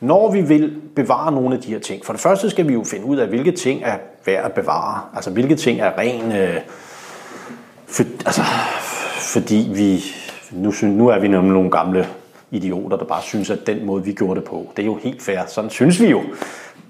[0.04, 2.84] når vi vil bevare nogle af de her ting, for det første skal vi jo
[2.84, 5.00] finde ud af, hvilke ting er værd at bevare.
[5.14, 6.32] Altså hvilke ting er ren...
[6.32, 6.60] Øh,
[7.86, 8.42] for, altså,
[9.18, 10.04] fordi vi...
[10.52, 12.08] Nu, nu er vi nemlig nogle gamle
[12.50, 15.22] idioter, der bare synes, at den måde, vi gjorde det på, det er jo helt
[15.22, 15.40] fair.
[15.46, 16.22] Sådan synes vi jo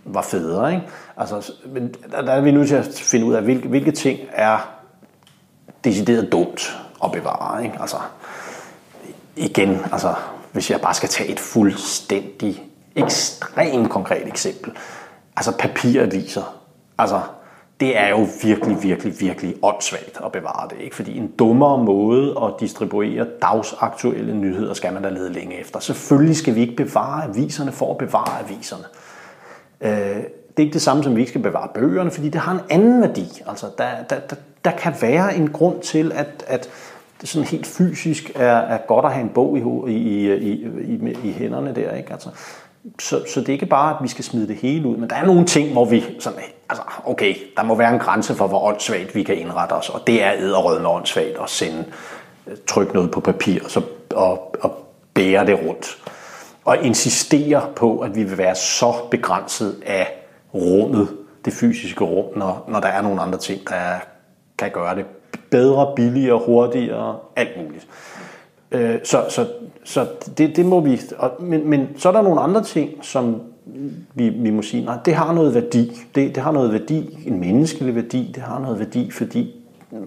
[0.04, 0.74] var federe.
[0.74, 0.86] Ikke?
[1.16, 4.18] Altså, men der, der er vi nødt til at finde ud af, hvilke, hvilke ting
[4.32, 4.68] er
[5.84, 7.64] decideret dumt at bevare.
[7.64, 7.76] Ikke?
[7.80, 7.96] Altså,
[9.36, 10.14] igen, altså,
[10.52, 12.62] hvis jeg bare skal tage et fuldstændig
[12.96, 14.72] ekstremt konkret eksempel.
[15.36, 16.60] Altså papiraviser.
[16.98, 17.20] Altså,
[17.80, 20.76] det er jo virkelig, virkelig, virkelig åndssvagt at bevare det.
[20.80, 20.96] Ikke?
[20.96, 25.80] Fordi en dummere måde at distribuere dagsaktuelle nyheder skal man da lede længe efter.
[25.80, 28.84] Selvfølgelig skal vi ikke bevare aviserne for at bevare aviserne.
[29.80, 30.22] Øh,
[30.56, 32.60] det er ikke det samme som, vi ikke skal bevare bøgerne, fordi det har en
[32.70, 33.42] anden værdi.
[33.46, 36.68] Altså, der, der, der, der kan være en grund til, at, at
[37.20, 41.16] det sådan helt fysisk er, er godt at have en bog i, i, i, i,
[41.24, 41.90] i hænderne der.
[41.94, 42.12] Ikke?
[42.12, 42.28] Altså,
[43.00, 45.16] så, så det er ikke bare, at vi skal smide det hele ud, men der
[45.16, 48.60] er nogle ting, hvor vi sådan, altså, okay, der må være en grænse for, hvor
[48.60, 51.84] åndssvagt vi kan indrette os, og det er æderrødende åndssvagt at sende,
[52.46, 53.82] øh, trykke noget på papir og, så,
[54.14, 55.98] og, og bære det rundt.
[56.64, 60.12] Og insistere på, at vi vil være så begrænset af
[60.54, 61.08] rummet,
[61.44, 63.98] det fysiske rum, når, når der er nogle andre ting, der
[64.58, 65.06] kan gøre det
[65.50, 67.86] bedre, billigere, hurtigere, alt muligt.
[68.74, 69.46] Øh, så så,
[69.84, 70.06] så
[70.38, 71.00] det, det må vi...
[71.18, 73.40] Og, men, men så er der nogle andre ting, som
[74.14, 75.92] vi, vi må sige, nej, det har noget værdi.
[76.14, 79.54] Det, det har noget værdi, en menneskelig værdi, det har noget værdi, fordi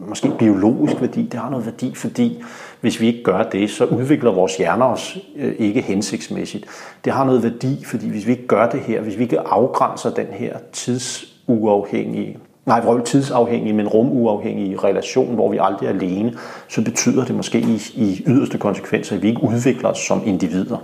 [0.07, 2.43] måske biologisk værdi, det har noget værdi, fordi
[2.81, 6.65] hvis vi ikke gør det, så udvikler vores hjerner os øh, ikke hensigtsmæssigt.
[7.05, 10.09] Det har noget værdi, fordi hvis vi ikke gør det her, hvis vi ikke afgrænser
[10.09, 16.33] den her tidsuafhængige nej, vrøvl tidsafhængige, men rumuafhængig relation, hvor vi aldrig er alene,
[16.67, 20.77] så betyder det måske i, i yderste konsekvenser, at vi ikke udvikler os som individer.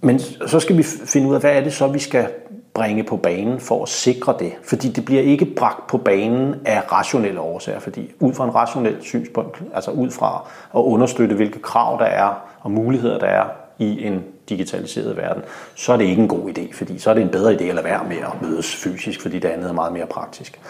[0.00, 2.26] Men så skal vi finde ud af, hvad er det så, vi skal
[2.74, 4.52] bringe på banen for at sikre det.
[4.62, 8.96] Fordi det bliver ikke bragt på banen af rationelle årsager, fordi ud fra en rationel
[9.00, 13.44] synspunkt, altså ud fra at understøtte, hvilke krav der er og muligheder der er
[13.78, 15.42] i en digitaliserede verden,
[15.74, 17.74] så er det ikke en god idé, fordi så er det en bedre idé at
[17.74, 20.60] lade være med at mødes fysisk, fordi det andet er meget mere praktisk.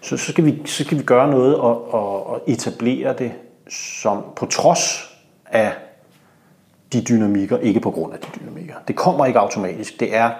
[0.00, 3.32] Så, så, skal, vi, så skal vi gøre noget og, og, og etablere det
[3.70, 5.14] som på trods
[5.46, 5.72] af
[6.92, 8.74] de dynamikker, ikke på grund af de dynamikker.
[8.88, 10.00] Det kommer ikke automatisk.
[10.00, 10.30] Det er,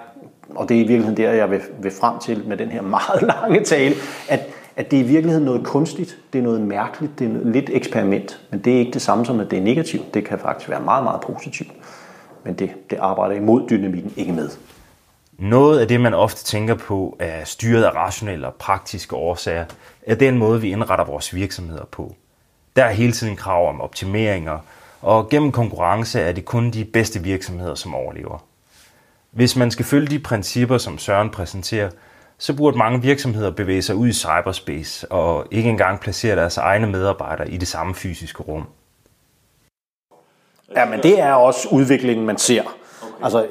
[0.54, 3.22] og det er i virkeligheden der, jeg vil, vil frem til med den her meget
[3.42, 3.94] lange tale,
[4.28, 4.40] at,
[4.76, 7.70] at det er i virkeligheden noget kunstigt, det er noget mærkeligt, det er noget, lidt
[7.72, 10.14] eksperiment, men det er ikke det samme som, at det er negativt.
[10.14, 11.72] Det kan faktisk være meget, meget positivt
[12.44, 14.50] men det, det arbejder imod dynamikken ikke med.
[15.38, 19.64] Noget af det, man ofte tænker på, er styret af rationelle og praktiske årsager,
[20.02, 22.14] er den måde, vi indretter vores virksomheder på.
[22.76, 24.58] Der er hele tiden krav om optimeringer,
[25.02, 28.44] og gennem konkurrence er det kun de bedste virksomheder, som overlever.
[29.30, 31.90] Hvis man skal følge de principper, som Søren præsenterer,
[32.38, 36.86] så burde mange virksomheder bevæge sig ud i cyberspace og ikke engang placere deres egne
[36.86, 38.66] medarbejdere i det samme fysiske rum.
[40.76, 42.62] Ja, men det er også udviklingen, man ser.
[43.22, 43.46] Altså,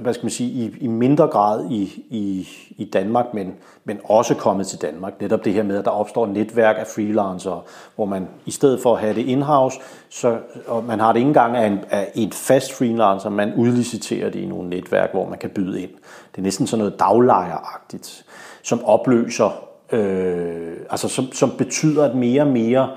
[0.00, 4.34] hvad skal man sige, i, i mindre grad i, i, i Danmark, men, men også
[4.34, 5.20] kommet til Danmark.
[5.20, 7.60] Netop det her med, at der opstår et netværk af freelancere,
[7.94, 11.28] hvor man i stedet for at have det in-house, så, og man har det ikke
[11.28, 15.38] engang af, en, af et fast freelancer, man udliciterer det i nogle netværk, hvor man
[15.38, 15.90] kan byde ind.
[16.32, 18.24] Det er næsten sådan noget daglejeragtigt,
[18.62, 22.90] som opløser, øh, altså som, som betyder, at mere og mere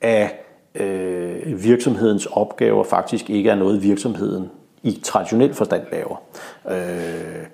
[0.00, 0.41] af
[0.74, 4.50] øh, virksomhedens opgaver faktisk ikke er noget, virksomheden
[4.82, 6.22] i traditionel forstand laver.
[6.70, 7.46] Øh,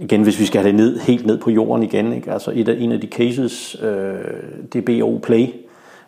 [0.00, 2.32] igen, hvis vi skal have det ned, helt ned på jorden igen, ikke?
[2.32, 4.14] altså et af, en af de cases, øh,
[4.72, 5.46] det er BO Play.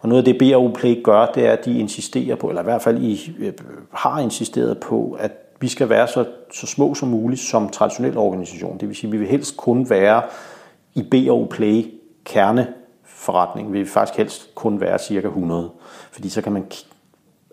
[0.01, 2.64] Og noget af det BO Play gør, det er, at de insisterer på, eller i
[2.64, 3.53] hvert fald I øh,
[3.92, 8.79] har insisteret på, at vi skal være så, så små som muligt som traditionel organisation.
[8.81, 10.22] Det vil sige, at vi vil helst kun være
[10.94, 11.85] i BO Play
[12.24, 12.66] kerne
[13.72, 15.70] vi vil faktisk helst kun være cirka 100.
[16.12, 16.64] Fordi så kan man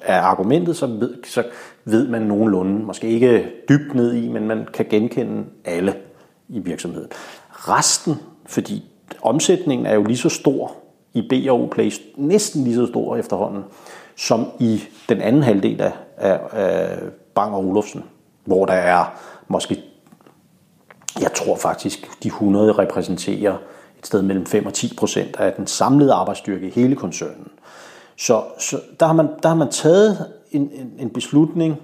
[0.01, 1.43] af argumentet, så ved, så
[1.85, 5.95] ved man nogenlunde, måske ikke dybt ned i, men man kan genkende alle
[6.49, 7.09] i virksomheden.
[7.51, 8.83] Resten, fordi
[9.21, 10.75] omsætningen er jo lige så stor
[11.13, 13.63] i B&O Place, næsten lige så stor efterhånden,
[14.15, 16.97] som i den anden halvdel af, af, af
[17.35, 18.03] Bang og Olufsen,
[18.45, 19.05] hvor der er
[19.47, 19.83] måske,
[21.19, 23.57] jeg tror faktisk, de 100 repræsenterer
[24.07, 27.47] sted mellem 5 og 10 procent af den samlede arbejdsstyrke i hele koncernen.
[28.17, 31.77] Så, så der, har man, der har man taget en, en, en beslutning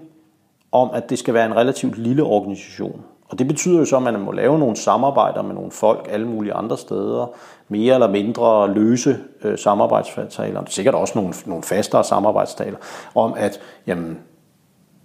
[0.72, 3.02] om, at det skal være en relativt lille organisation.
[3.30, 6.28] Og det betyder jo så, at man må lave nogle samarbejder med nogle folk alle
[6.28, 7.32] mulige andre steder,
[7.70, 12.78] mere eller mindre løse øh, samarbejdsaftaler, sikkert også nogle, nogle fastere samarbejdsaftaler,
[13.16, 14.20] om at jamen,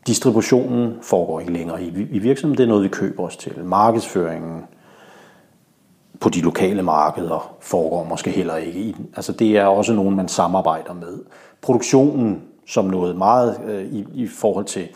[0.06, 3.64] distributionen foregår ikke længere i, i virksomheden, det er noget, vi køber os til.
[3.64, 4.64] Markedsføringen,
[6.20, 9.08] på de lokale markeder foregår måske heller ikke i den.
[9.16, 11.18] Altså det er også nogen, man samarbejder med.
[11.62, 14.88] Produktionen som noget meget øh, i, i forhold til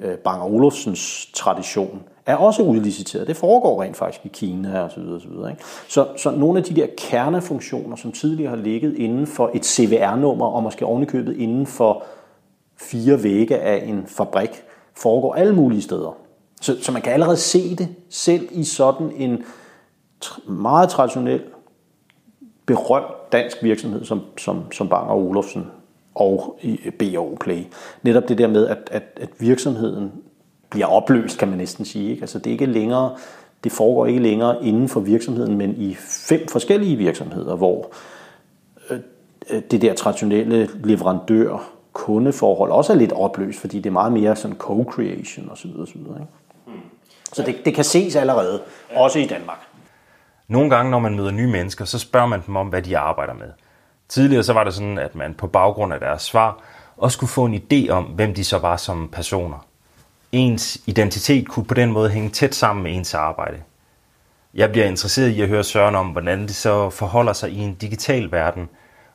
[0.00, 3.26] øh, Bang Olufsens tradition, er også udliciteret.
[3.26, 5.62] Det foregår rent faktisk i Kina og så videre, så, videre, ikke?
[5.88, 10.46] så, så nogle af de der kernefunktioner, som tidligere har ligget inden for et CVR-nummer,
[10.46, 12.04] og måske ovenikøbet inden for
[12.76, 14.62] fire vægge af en fabrik,
[14.94, 16.16] foregår alle mulige steder.
[16.60, 19.44] Så, så man kan allerede se det selv i sådan en
[20.46, 21.42] meget traditionel,
[22.66, 25.66] berømt dansk virksomhed som, som, som Bang og Olufsen
[26.14, 26.60] og
[26.98, 27.62] B&O Play.
[28.02, 30.12] Netop det der med, at, at, at virksomheden
[30.70, 32.10] bliver opløst, kan man næsten sige.
[32.10, 32.22] Ikke?
[32.22, 33.16] Altså det er ikke længere,
[33.64, 35.94] det foregår ikke længere inden for virksomheden, men i
[36.28, 37.90] fem forskellige virksomheder, hvor
[38.90, 38.98] øh,
[39.70, 44.56] det der traditionelle leverandør kundeforhold også er lidt opløst, fordi det er meget mere sådan
[44.56, 45.70] co-creation osv.
[45.80, 45.96] osv.
[45.96, 46.26] Ikke?
[47.32, 48.60] Så det, det kan ses allerede,
[48.96, 49.73] også i Danmark.
[50.48, 53.34] Nogle gange, når man møder nye mennesker, så spørger man dem om, hvad de arbejder
[53.34, 53.48] med.
[54.08, 56.58] Tidligere så var det sådan, at man på baggrund af deres svar
[56.96, 59.66] også kunne få en idé om, hvem de så var som personer.
[60.32, 63.56] Ens identitet kunne på den måde hænge tæt sammen med ens arbejde.
[64.54, 67.74] Jeg bliver interesseret i at høre Søren om, hvordan det så forholder sig i en
[67.74, 68.68] digital verden,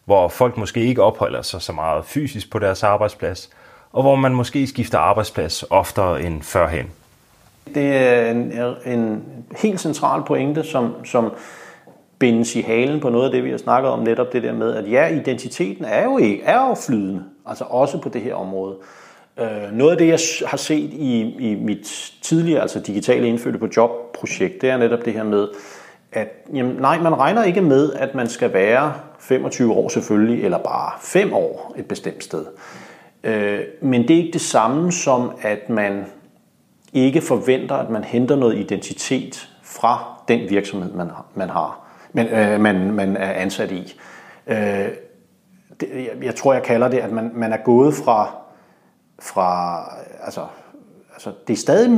[0.06, 3.50] hvor folk måske ikke opholder sig så meget fysisk på deres arbejdsplads,
[3.92, 6.92] og hvor man måske skifter arbejdsplads oftere end førhen.
[7.76, 8.54] Det er en,
[8.86, 9.24] en
[9.58, 11.32] helt central pointe, som, som
[12.20, 14.76] bindes i halen på noget af det, vi har snakket om netop det der med,
[14.76, 18.76] at ja, identiteten er jo, ikke, er jo flydende, altså også på det her område.
[19.40, 23.68] Øh, noget af det, jeg har set i, i mit tidligere, altså digitale indfødte på
[23.78, 25.48] job-projekt, det er netop det her med,
[26.12, 30.58] at jamen, nej, man regner ikke med, at man skal være 25 år selvfølgelig, eller
[30.58, 32.46] bare 5 år et bestemt sted.
[33.24, 36.06] Øh, men det er ikke det samme som, at man
[36.94, 41.80] ikke forventer, at man henter noget identitet fra den virksomhed, man, man har,
[42.14, 43.96] men, øh, man, man er ansat i.
[44.48, 44.88] Øh,
[45.80, 48.36] det, jeg, jeg tror, jeg kalder det, at man, man er gået fra,
[49.20, 49.84] fra
[50.24, 50.46] altså,
[51.14, 51.92] altså, det er stadig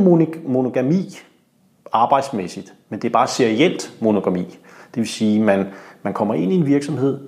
[0.45, 1.19] monogami
[1.91, 4.43] arbejdsmæssigt, men det er bare serielt monogami.
[4.93, 5.67] Det vil sige, at man,
[6.03, 7.19] man kommer ind i en virksomhed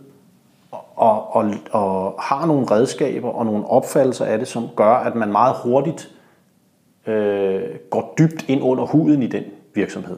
[0.95, 5.31] og, og, og har nogle redskaber og nogle opfattelser af det, som gør, at man
[5.31, 6.09] meget hurtigt
[7.07, 10.17] øh, går dybt ind under huden i den virksomhed.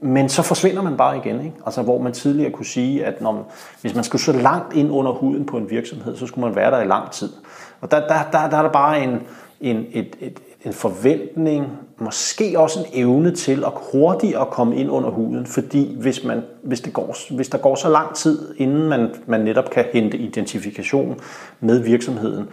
[0.00, 1.40] Men så forsvinder man bare igen.
[1.40, 1.56] Ikke?
[1.66, 3.42] Altså, hvor man tidligere kunne sige, at når man,
[3.80, 6.70] hvis man skulle så langt ind under huden på en virksomhed, så skulle man være
[6.70, 7.32] der i lang tid.
[7.80, 9.22] Og der, der, der, der er der bare en,
[9.60, 11.66] en, et, et, en forventning,
[11.98, 16.42] måske også en evne til at hurtigt at komme ind under huden, fordi hvis, man,
[16.62, 20.18] hvis, det går, hvis der går så lang tid, inden man, man netop kan hente
[20.18, 21.20] identifikation
[21.60, 22.48] med virksomheden,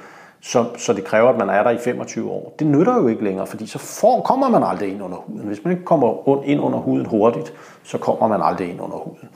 [0.47, 2.55] så, så det kræver, at man er der i 25 år.
[2.59, 5.47] Det nytter jo ikke længere, fordi så får, kommer man aldrig ind under huden.
[5.47, 9.29] Hvis man ikke kommer ind under huden hurtigt, så kommer man aldrig ind under huden.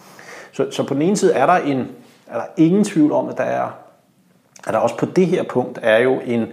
[0.52, 1.88] Så, så på den ene side er der, en,
[2.28, 3.70] er der ingen tvivl om, at der er,
[4.68, 6.46] at der også på det her punkt er jo en,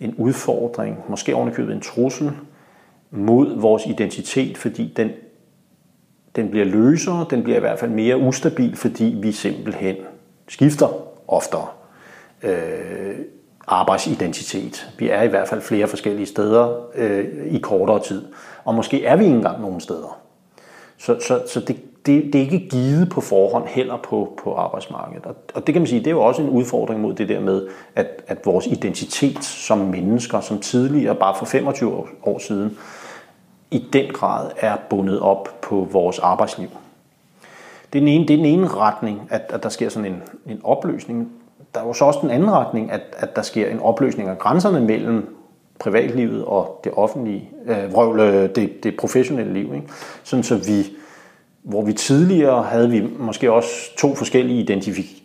[0.00, 2.32] en udfordring, måske ovenikøbet en trussel
[3.10, 5.10] mod vores identitet, fordi den,
[6.36, 9.96] den bliver løsere, den bliver i hvert fald mere ustabil, fordi vi simpelthen
[10.48, 10.88] skifter
[11.28, 11.66] oftere
[12.42, 13.16] øh,
[13.66, 14.90] arbejdsidentitet.
[14.98, 18.24] Vi er i hvert fald flere forskellige steder øh, i kortere tid,
[18.64, 20.18] og måske er vi ikke engang nogen steder.
[20.98, 25.26] Så, så, så det, det, det er ikke givet på forhånd heller på, på arbejdsmarkedet.
[25.26, 27.40] Og, og det kan man sige, det er jo også en udfordring mod det der
[27.40, 32.78] med, at, at vores identitet som mennesker, som tidligere, bare for 25 år, år siden,
[33.70, 36.68] i den grad er bundet op på vores arbejdsliv.
[37.92, 40.22] Det er den ene, det er den ene retning, at, at der sker sådan en,
[40.46, 41.32] en opløsning.
[41.76, 44.38] Der er jo så også den anden retning, at, at der sker en opløsning af
[44.38, 45.36] grænserne mellem
[45.78, 49.74] privatlivet og det offentlige, øh, vrøvle, øh, det, det professionelle liv.
[49.74, 49.86] Ikke?
[50.24, 50.86] Sådan så vi,
[51.62, 54.60] hvor vi tidligere havde vi måske også to forskellige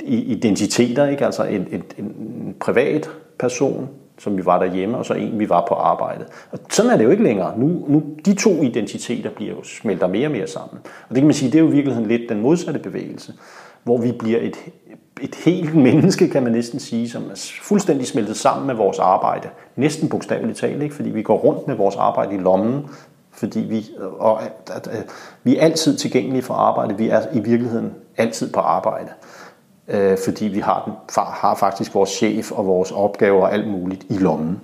[0.05, 1.25] identiteter, ikke?
[1.25, 3.89] altså en, en, en privat person,
[4.19, 6.25] som vi var derhjemme, og så en, vi var på arbejde.
[6.51, 7.59] Og sådan er det jo ikke længere.
[7.59, 10.79] Nu, nu de to identiteter bliver jo smelter mere og mere sammen.
[10.83, 13.33] Og det kan man sige, det er jo i virkeligheden lidt den modsatte bevægelse,
[13.83, 14.55] hvor vi bliver et,
[15.21, 19.49] et helt menneske, kan man næsten sige, som er fuldstændig smeltet sammen med vores arbejde.
[19.75, 20.95] Næsten bogstaveligt talt, ikke?
[20.95, 22.87] fordi vi går rundt med vores arbejde i lommen,
[23.31, 23.85] fordi vi,
[24.19, 25.05] og at, at, at,
[25.43, 26.97] vi er altid tilgængelige for arbejde.
[26.97, 29.09] Vi er i virkeligheden altid på arbejde
[29.91, 34.05] øh, fordi vi har, den, har faktisk vores chef og vores opgaver og alt muligt
[34.09, 34.61] i lommen.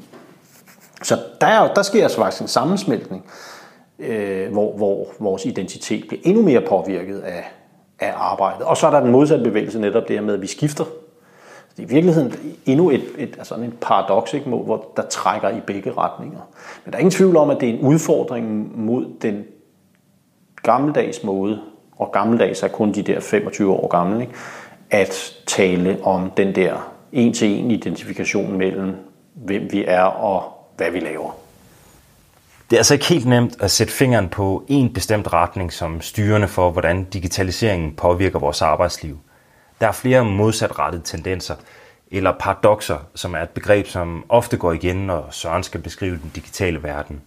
[1.04, 3.26] Så der, der sker altså faktisk en sammensmeltning,
[4.00, 7.44] øh, hvor, hvor vores identitet bliver endnu mere påvirket af,
[8.00, 8.62] af arbejdet.
[8.62, 10.84] Og så er der den modsatte bevægelse netop det her med, at vi skifter.
[11.78, 12.34] Det er i virkeligheden
[12.66, 16.40] endnu et, et, altså en paradoks, ikke, hvor der trækker i begge retninger.
[16.86, 19.46] Men der er ingen tvivl om, at det er en udfordring mod den
[20.64, 21.62] gammeldags måde,
[21.98, 24.34] og gammeldags er kun de der 25 år gamle, ikke?
[24.90, 28.96] at tale om den der en-til-en identifikation mellem,
[29.34, 30.44] hvem vi er og
[30.78, 31.47] hvad vi laver.
[32.70, 36.48] Det er altså ikke helt nemt at sætte fingeren på en bestemt retning som styrende
[36.48, 39.20] for, hvordan digitaliseringen påvirker vores arbejdsliv.
[39.82, 41.56] Der er flere modsatrettede tendenser,
[42.12, 46.32] eller paradoxer, som er et begreb, som ofte går igen, når Søren skal beskrive den
[46.36, 47.22] digitale verden.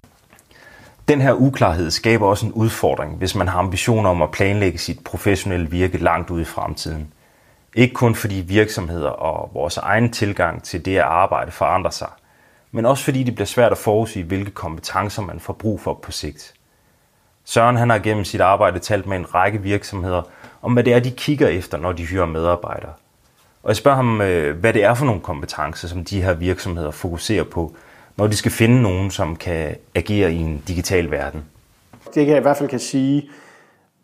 [1.09, 5.05] Den her uklarhed skaber også en udfordring, hvis man har ambitioner om at planlægge sit
[5.05, 7.13] professionelle virke langt ud i fremtiden–
[7.75, 12.09] ikke kun fordi virksomheder og vores egen tilgang til det at arbejde forandrer sig,
[12.73, 16.13] men også fordi det bliver svært at forudsige, hvilke kompetencer man får brug for på
[16.13, 16.55] sigt.
[17.45, 20.23] Søren han har gennem sit arbejde talt med en række virksomheder
[20.63, 22.93] om, hvad det er, de kigger efter, når de hyrer medarbejdere.
[23.63, 26.91] Og jeg spørger ham, øh, hvad det er for nogle kompetencer, som de her virksomheder
[26.91, 27.75] fokuserer på,
[28.17, 31.45] når de skal finde nogen, som kan agere i en digital verden.
[32.15, 33.31] Det jeg i hvert fald kan sige,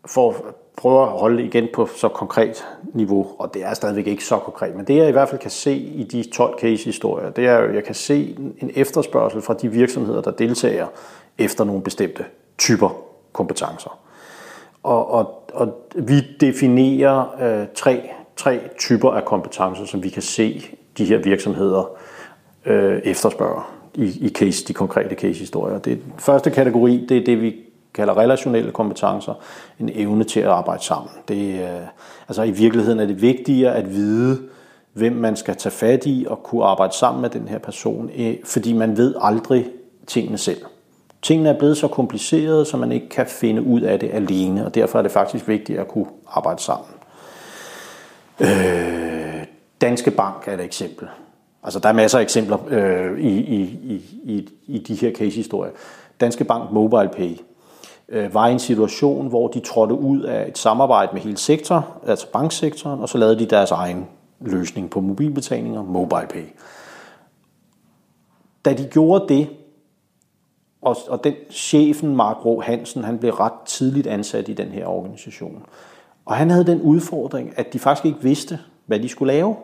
[0.05, 0.45] for
[0.77, 4.75] prøver at holde igen på så konkret niveau, og det er stadigvæk ikke så konkret,
[4.75, 7.67] men det jeg i hvert fald kan se i de 12 case-historier, det er jo,
[7.67, 10.87] at jeg kan se en efterspørgsel fra de virksomheder, der deltager
[11.37, 12.25] efter nogle bestemte
[12.57, 12.89] typer
[13.33, 13.99] kompetencer.
[14.83, 20.65] Og, og, og vi definerer øh, tre, tre typer af kompetencer, som vi kan se
[20.97, 21.89] de her virksomheder
[22.65, 25.77] øh, efterspørger i, i case, de konkrete case-historier.
[25.77, 27.55] Det første kategori, det er det, vi
[27.97, 29.33] kalder relationelle kompetencer,
[29.79, 31.11] en evne til at arbejde sammen.
[31.27, 31.87] Det, øh,
[32.27, 34.39] altså i virkeligheden er det vigtigere at vide,
[34.93, 38.35] hvem man skal tage fat i og kunne arbejde sammen med den her person, øh,
[38.45, 39.65] fordi man ved aldrig
[40.07, 40.61] tingene selv.
[41.21, 44.75] Tingene er blevet så komplicerede, så man ikke kan finde ud af det alene, og
[44.75, 46.89] derfor er det faktisk vigtigt at kunne arbejde sammen.
[48.39, 49.45] Øh,
[49.81, 51.07] Danske Bank er et eksempel.
[51.63, 53.61] Altså, der er masser af eksempler øh, i, i,
[54.23, 55.71] i, i de her case-historier.
[56.19, 57.37] Danske Bank Mobile Pay
[58.09, 61.97] Øh, var i en situation, hvor de trådte ud af et samarbejde med hele sektor,
[62.07, 64.07] altså banksektoren, og så lavede de deres egen
[64.41, 66.45] løsning på mobilbetalinger, MobilePay.
[68.65, 69.49] Da de gjorde det,
[70.81, 74.87] og, og den chefen, Mark Rå Hansen, han blev ret tidligt ansat i den her
[74.87, 75.63] organisation.
[76.25, 79.55] Og han havde den udfordring, at de faktisk ikke vidste, hvad de skulle lave.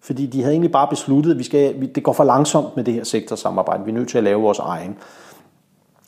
[0.00, 2.94] Fordi de havde egentlig bare besluttet, at vi skal, det går for langsomt med det
[2.94, 3.84] her sektorsamarbejde.
[3.84, 4.96] Vi er nødt til at lave vores egen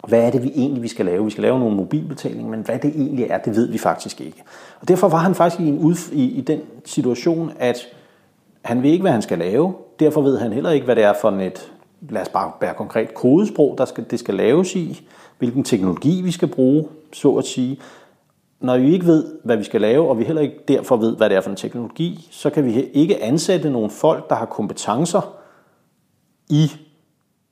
[0.09, 1.25] hvad er det vi egentlig vi skal lave?
[1.25, 4.43] Vi skal lave nogle mobilbetalinger, men hvad det egentlig er, det ved vi faktisk ikke.
[4.81, 7.79] Og derfor var han faktisk i, en udf- i, i den situation, at
[8.63, 9.75] han ved ikke, hvad han skal lave.
[10.01, 11.73] Derfor ved han heller ikke, hvad det er for et,
[12.11, 16.31] lad os bare være konkret, kodesprog, der skal, det skal laves i, hvilken teknologi vi
[16.31, 17.81] skal bruge, så at sige.
[18.61, 21.31] Når vi ikke ved, hvad vi skal lave, og vi heller ikke derfor ved, hvad
[21.31, 25.35] det er for en teknologi, så kan vi ikke ansætte nogle folk, der har kompetencer
[26.49, 26.71] i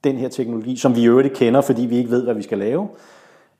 [0.04, 2.58] den her teknologi, som vi i øvrigt kender, fordi vi ikke ved, hvad vi skal
[2.58, 2.88] lave.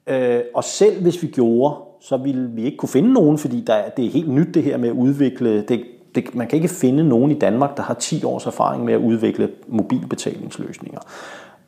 [0.06, 3.88] Øh, og selv hvis vi gjorde, så ville vi ikke kunne finde nogen, fordi der,
[3.96, 5.62] det er helt nyt det her med at udvikle.
[5.62, 5.84] Det,
[6.14, 9.00] det, man kan ikke finde nogen i Danmark, der har 10 års erfaring med at
[9.00, 11.00] udvikle mobilbetalingsløsninger.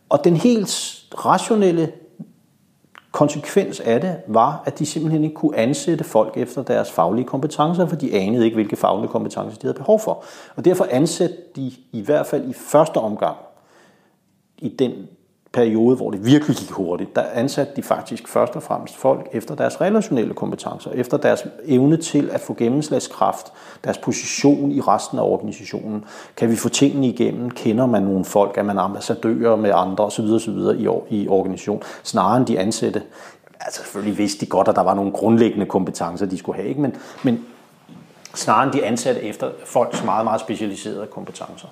[0.08, 0.68] Og den helt
[1.12, 1.92] rationelle
[3.12, 7.86] konsekvens af det var, at de simpelthen ikke kunne ansætte folk efter deres faglige kompetencer,
[7.86, 10.24] for de anede ikke, hvilke faglige kompetencer de havde behov for.
[10.56, 13.36] Og derfor ansatte de i hvert fald i første omgang
[14.62, 14.92] i den
[15.52, 19.54] periode, hvor det virkelig gik hurtigt, der ansatte de faktisk først og fremmest folk efter
[19.54, 23.52] deres relationelle kompetencer, efter deres evne til at få gennemslagskraft,
[23.84, 26.04] deres position i resten af organisationen.
[26.36, 27.50] Kan vi få tingene igennem?
[27.50, 28.58] Kender man nogle folk?
[28.58, 30.24] Er man ambassadører med andre osv.
[30.24, 30.58] osv.
[30.78, 31.82] i, i organisationen?
[32.02, 33.02] Snarere end de ansatte.
[33.60, 36.80] Altså selvfølgelig vidste de godt, at der var nogle grundlæggende kompetencer, de skulle have, ikke?
[36.80, 37.44] Men, men
[38.34, 41.68] snarere end de ansatte efter folks meget, meget specialiserede kompetencer.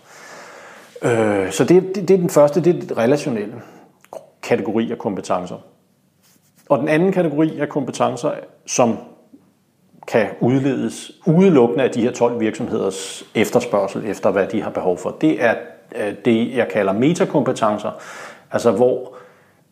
[1.03, 3.55] Øh, så det, det, det er den første, det er den relationelle
[4.43, 5.57] kategori af kompetencer.
[6.69, 8.31] Og den anden kategori af kompetencer,
[8.67, 8.97] som
[10.09, 15.17] kan udledes udelukkende af de her 12 virksomheders efterspørgsel efter, hvad de har behov for,
[15.21, 15.55] det er
[15.97, 17.91] øh, det, jeg kalder metakompetencer,
[18.53, 19.17] altså hvor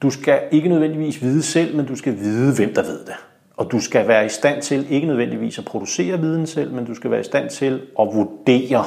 [0.02, 3.14] du skal ikke nødvendigvis vide selv, men du skal vide, hvem der ved det.
[3.56, 6.94] Og du skal være i stand til ikke nødvendigvis at producere viden selv, men du
[6.94, 8.84] skal være i stand til at vurdere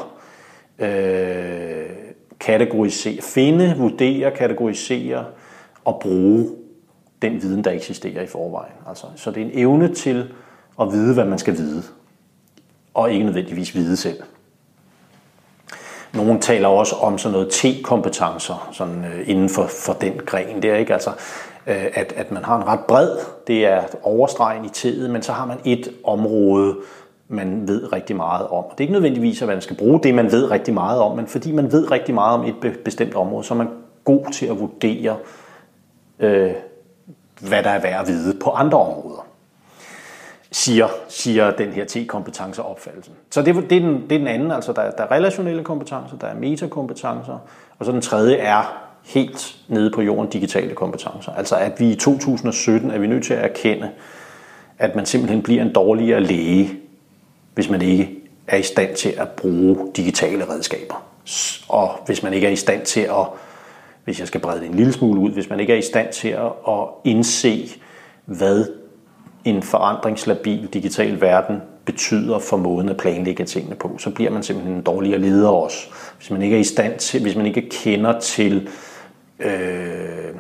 [0.80, 2.01] øh,
[2.42, 5.26] kategorisere, finde, vurdere, kategorisere
[5.86, 6.50] og bruge
[7.22, 8.74] den viden, der eksisterer i forvejen.
[8.90, 10.34] Altså, så det er en evne til
[10.82, 11.84] at vide, hvad man skal vide,
[12.94, 14.24] og ikke nødvendigvis vide selv.
[16.14, 20.76] Nogle taler også om sådan noget T-kompetencer sådan, øh, inden for, for den gren der,
[20.76, 20.94] ikke?
[20.94, 21.10] Altså,
[21.68, 23.18] øh, at, at man har en ret bred,
[23.48, 26.76] det er overstregen i T'et, men så har man et område,
[27.32, 28.64] man ved rigtig meget om.
[28.72, 31.28] Det er ikke nødvendigvis, at man skal bruge det, man ved rigtig meget om, men
[31.28, 33.70] fordi man ved rigtig meget om et bestemt område, så er man
[34.04, 35.18] god til at vurdere,
[36.20, 36.52] øh,
[37.42, 39.26] hvad der er værd at vide på andre områder,
[40.52, 43.14] siger, siger den her T-kompetenceopfattelsen.
[43.32, 46.18] Så det, det, er den, det er den anden, altså der, der er relationelle kompetencer,
[46.18, 47.40] der er metakompetencer,
[47.80, 51.32] og så den tredje er helt nede på jorden digitale kompetencer.
[51.32, 53.90] Altså at vi i 2017 er vi nødt til at erkende,
[54.78, 56.81] at man simpelthen bliver en dårligere læge,
[57.54, 58.10] hvis man ikke
[58.48, 61.04] er i stand til at bruge digitale redskaber.
[61.68, 63.28] Og hvis man ikke er i stand til at,
[64.04, 66.14] hvis jeg skal brede det en lille smule ud, hvis man ikke er i stand
[66.14, 67.70] til at, at indse,
[68.26, 68.66] hvad
[69.46, 74.76] en forandringslabil digital verden betyder for måden at planlægge tingene på, så bliver man simpelthen
[74.76, 75.78] en dårligere leder også.
[76.18, 78.70] Hvis man ikke er i stand til, hvis man ikke kender til,
[79.40, 80.36] øh,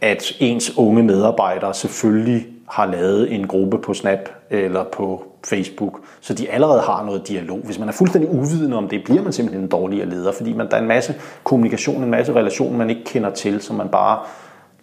[0.00, 6.34] at ens unge medarbejdere selvfølgelig har lavet en gruppe på Snap eller på Facebook, så
[6.34, 7.58] de allerede har noget dialog.
[7.64, 10.70] Hvis man er fuldstændig uvidende om det, bliver man simpelthen en dårligere leder, fordi man,
[10.70, 11.14] der er en masse
[11.44, 14.18] kommunikation, en masse relation, man ikke kender til, som man bare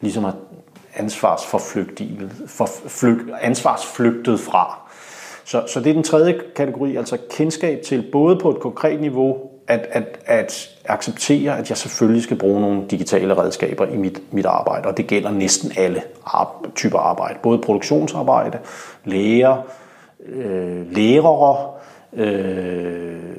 [0.02, 0.36] ligesom har
[0.96, 4.80] ansvarsforflygtet, for, flyg, ansvarsflygtet fra.
[5.46, 9.38] Så, så det er den tredje kategori, altså kendskab til både på et konkret niveau,
[9.68, 14.46] at, at, at acceptere, at jeg selvfølgelig skal bruge nogle digitale redskaber i mit, mit
[14.46, 16.04] arbejde, og det gælder næsten alle
[16.76, 18.58] typer arbejde, både produktionsarbejde,
[19.06, 19.58] læger,
[20.26, 21.70] øh, lærere,
[22.14, 23.38] øh,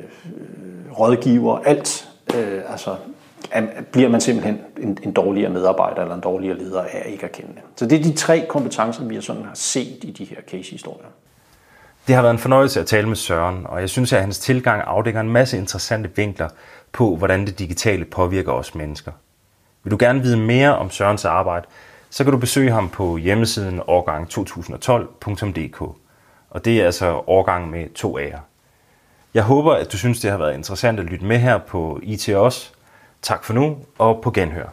[0.98, 2.08] rådgiver, alt.
[2.34, 2.96] Øh, altså,
[3.92, 7.50] bliver man simpelthen en, en dårligere medarbejder eller en dårligere leder af ikke at kende
[7.54, 7.62] det.
[7.76, 11.08] Så det er de tre kompetencer, vi sådan har set i de her case-historier.
[12.06, 14.82] Det har været en fornøjelse at tale med Søren, og jeg synes, at hans tilgang
[14.86, 16.48] afdækker en masse interessante vinkler
[16.92, 19.12] på, hvordan det digitale påvirker os mennesker.
[19.84, 21.66] Vil du gerne vide mere om Sørens arbejde,
[22.10, 25.80] så kan du besøge ham på hjemmesiden årgang2012.dk.
[26.50, 28.38] Og det er altså årgang med to A'er.
[29.34, 32.28] Jeg håber, at du synes, det har været interessant at lytte med her på IT
[32.28, 32.70] også.
[33.22, 34.68] Tak for nu, og på genhør.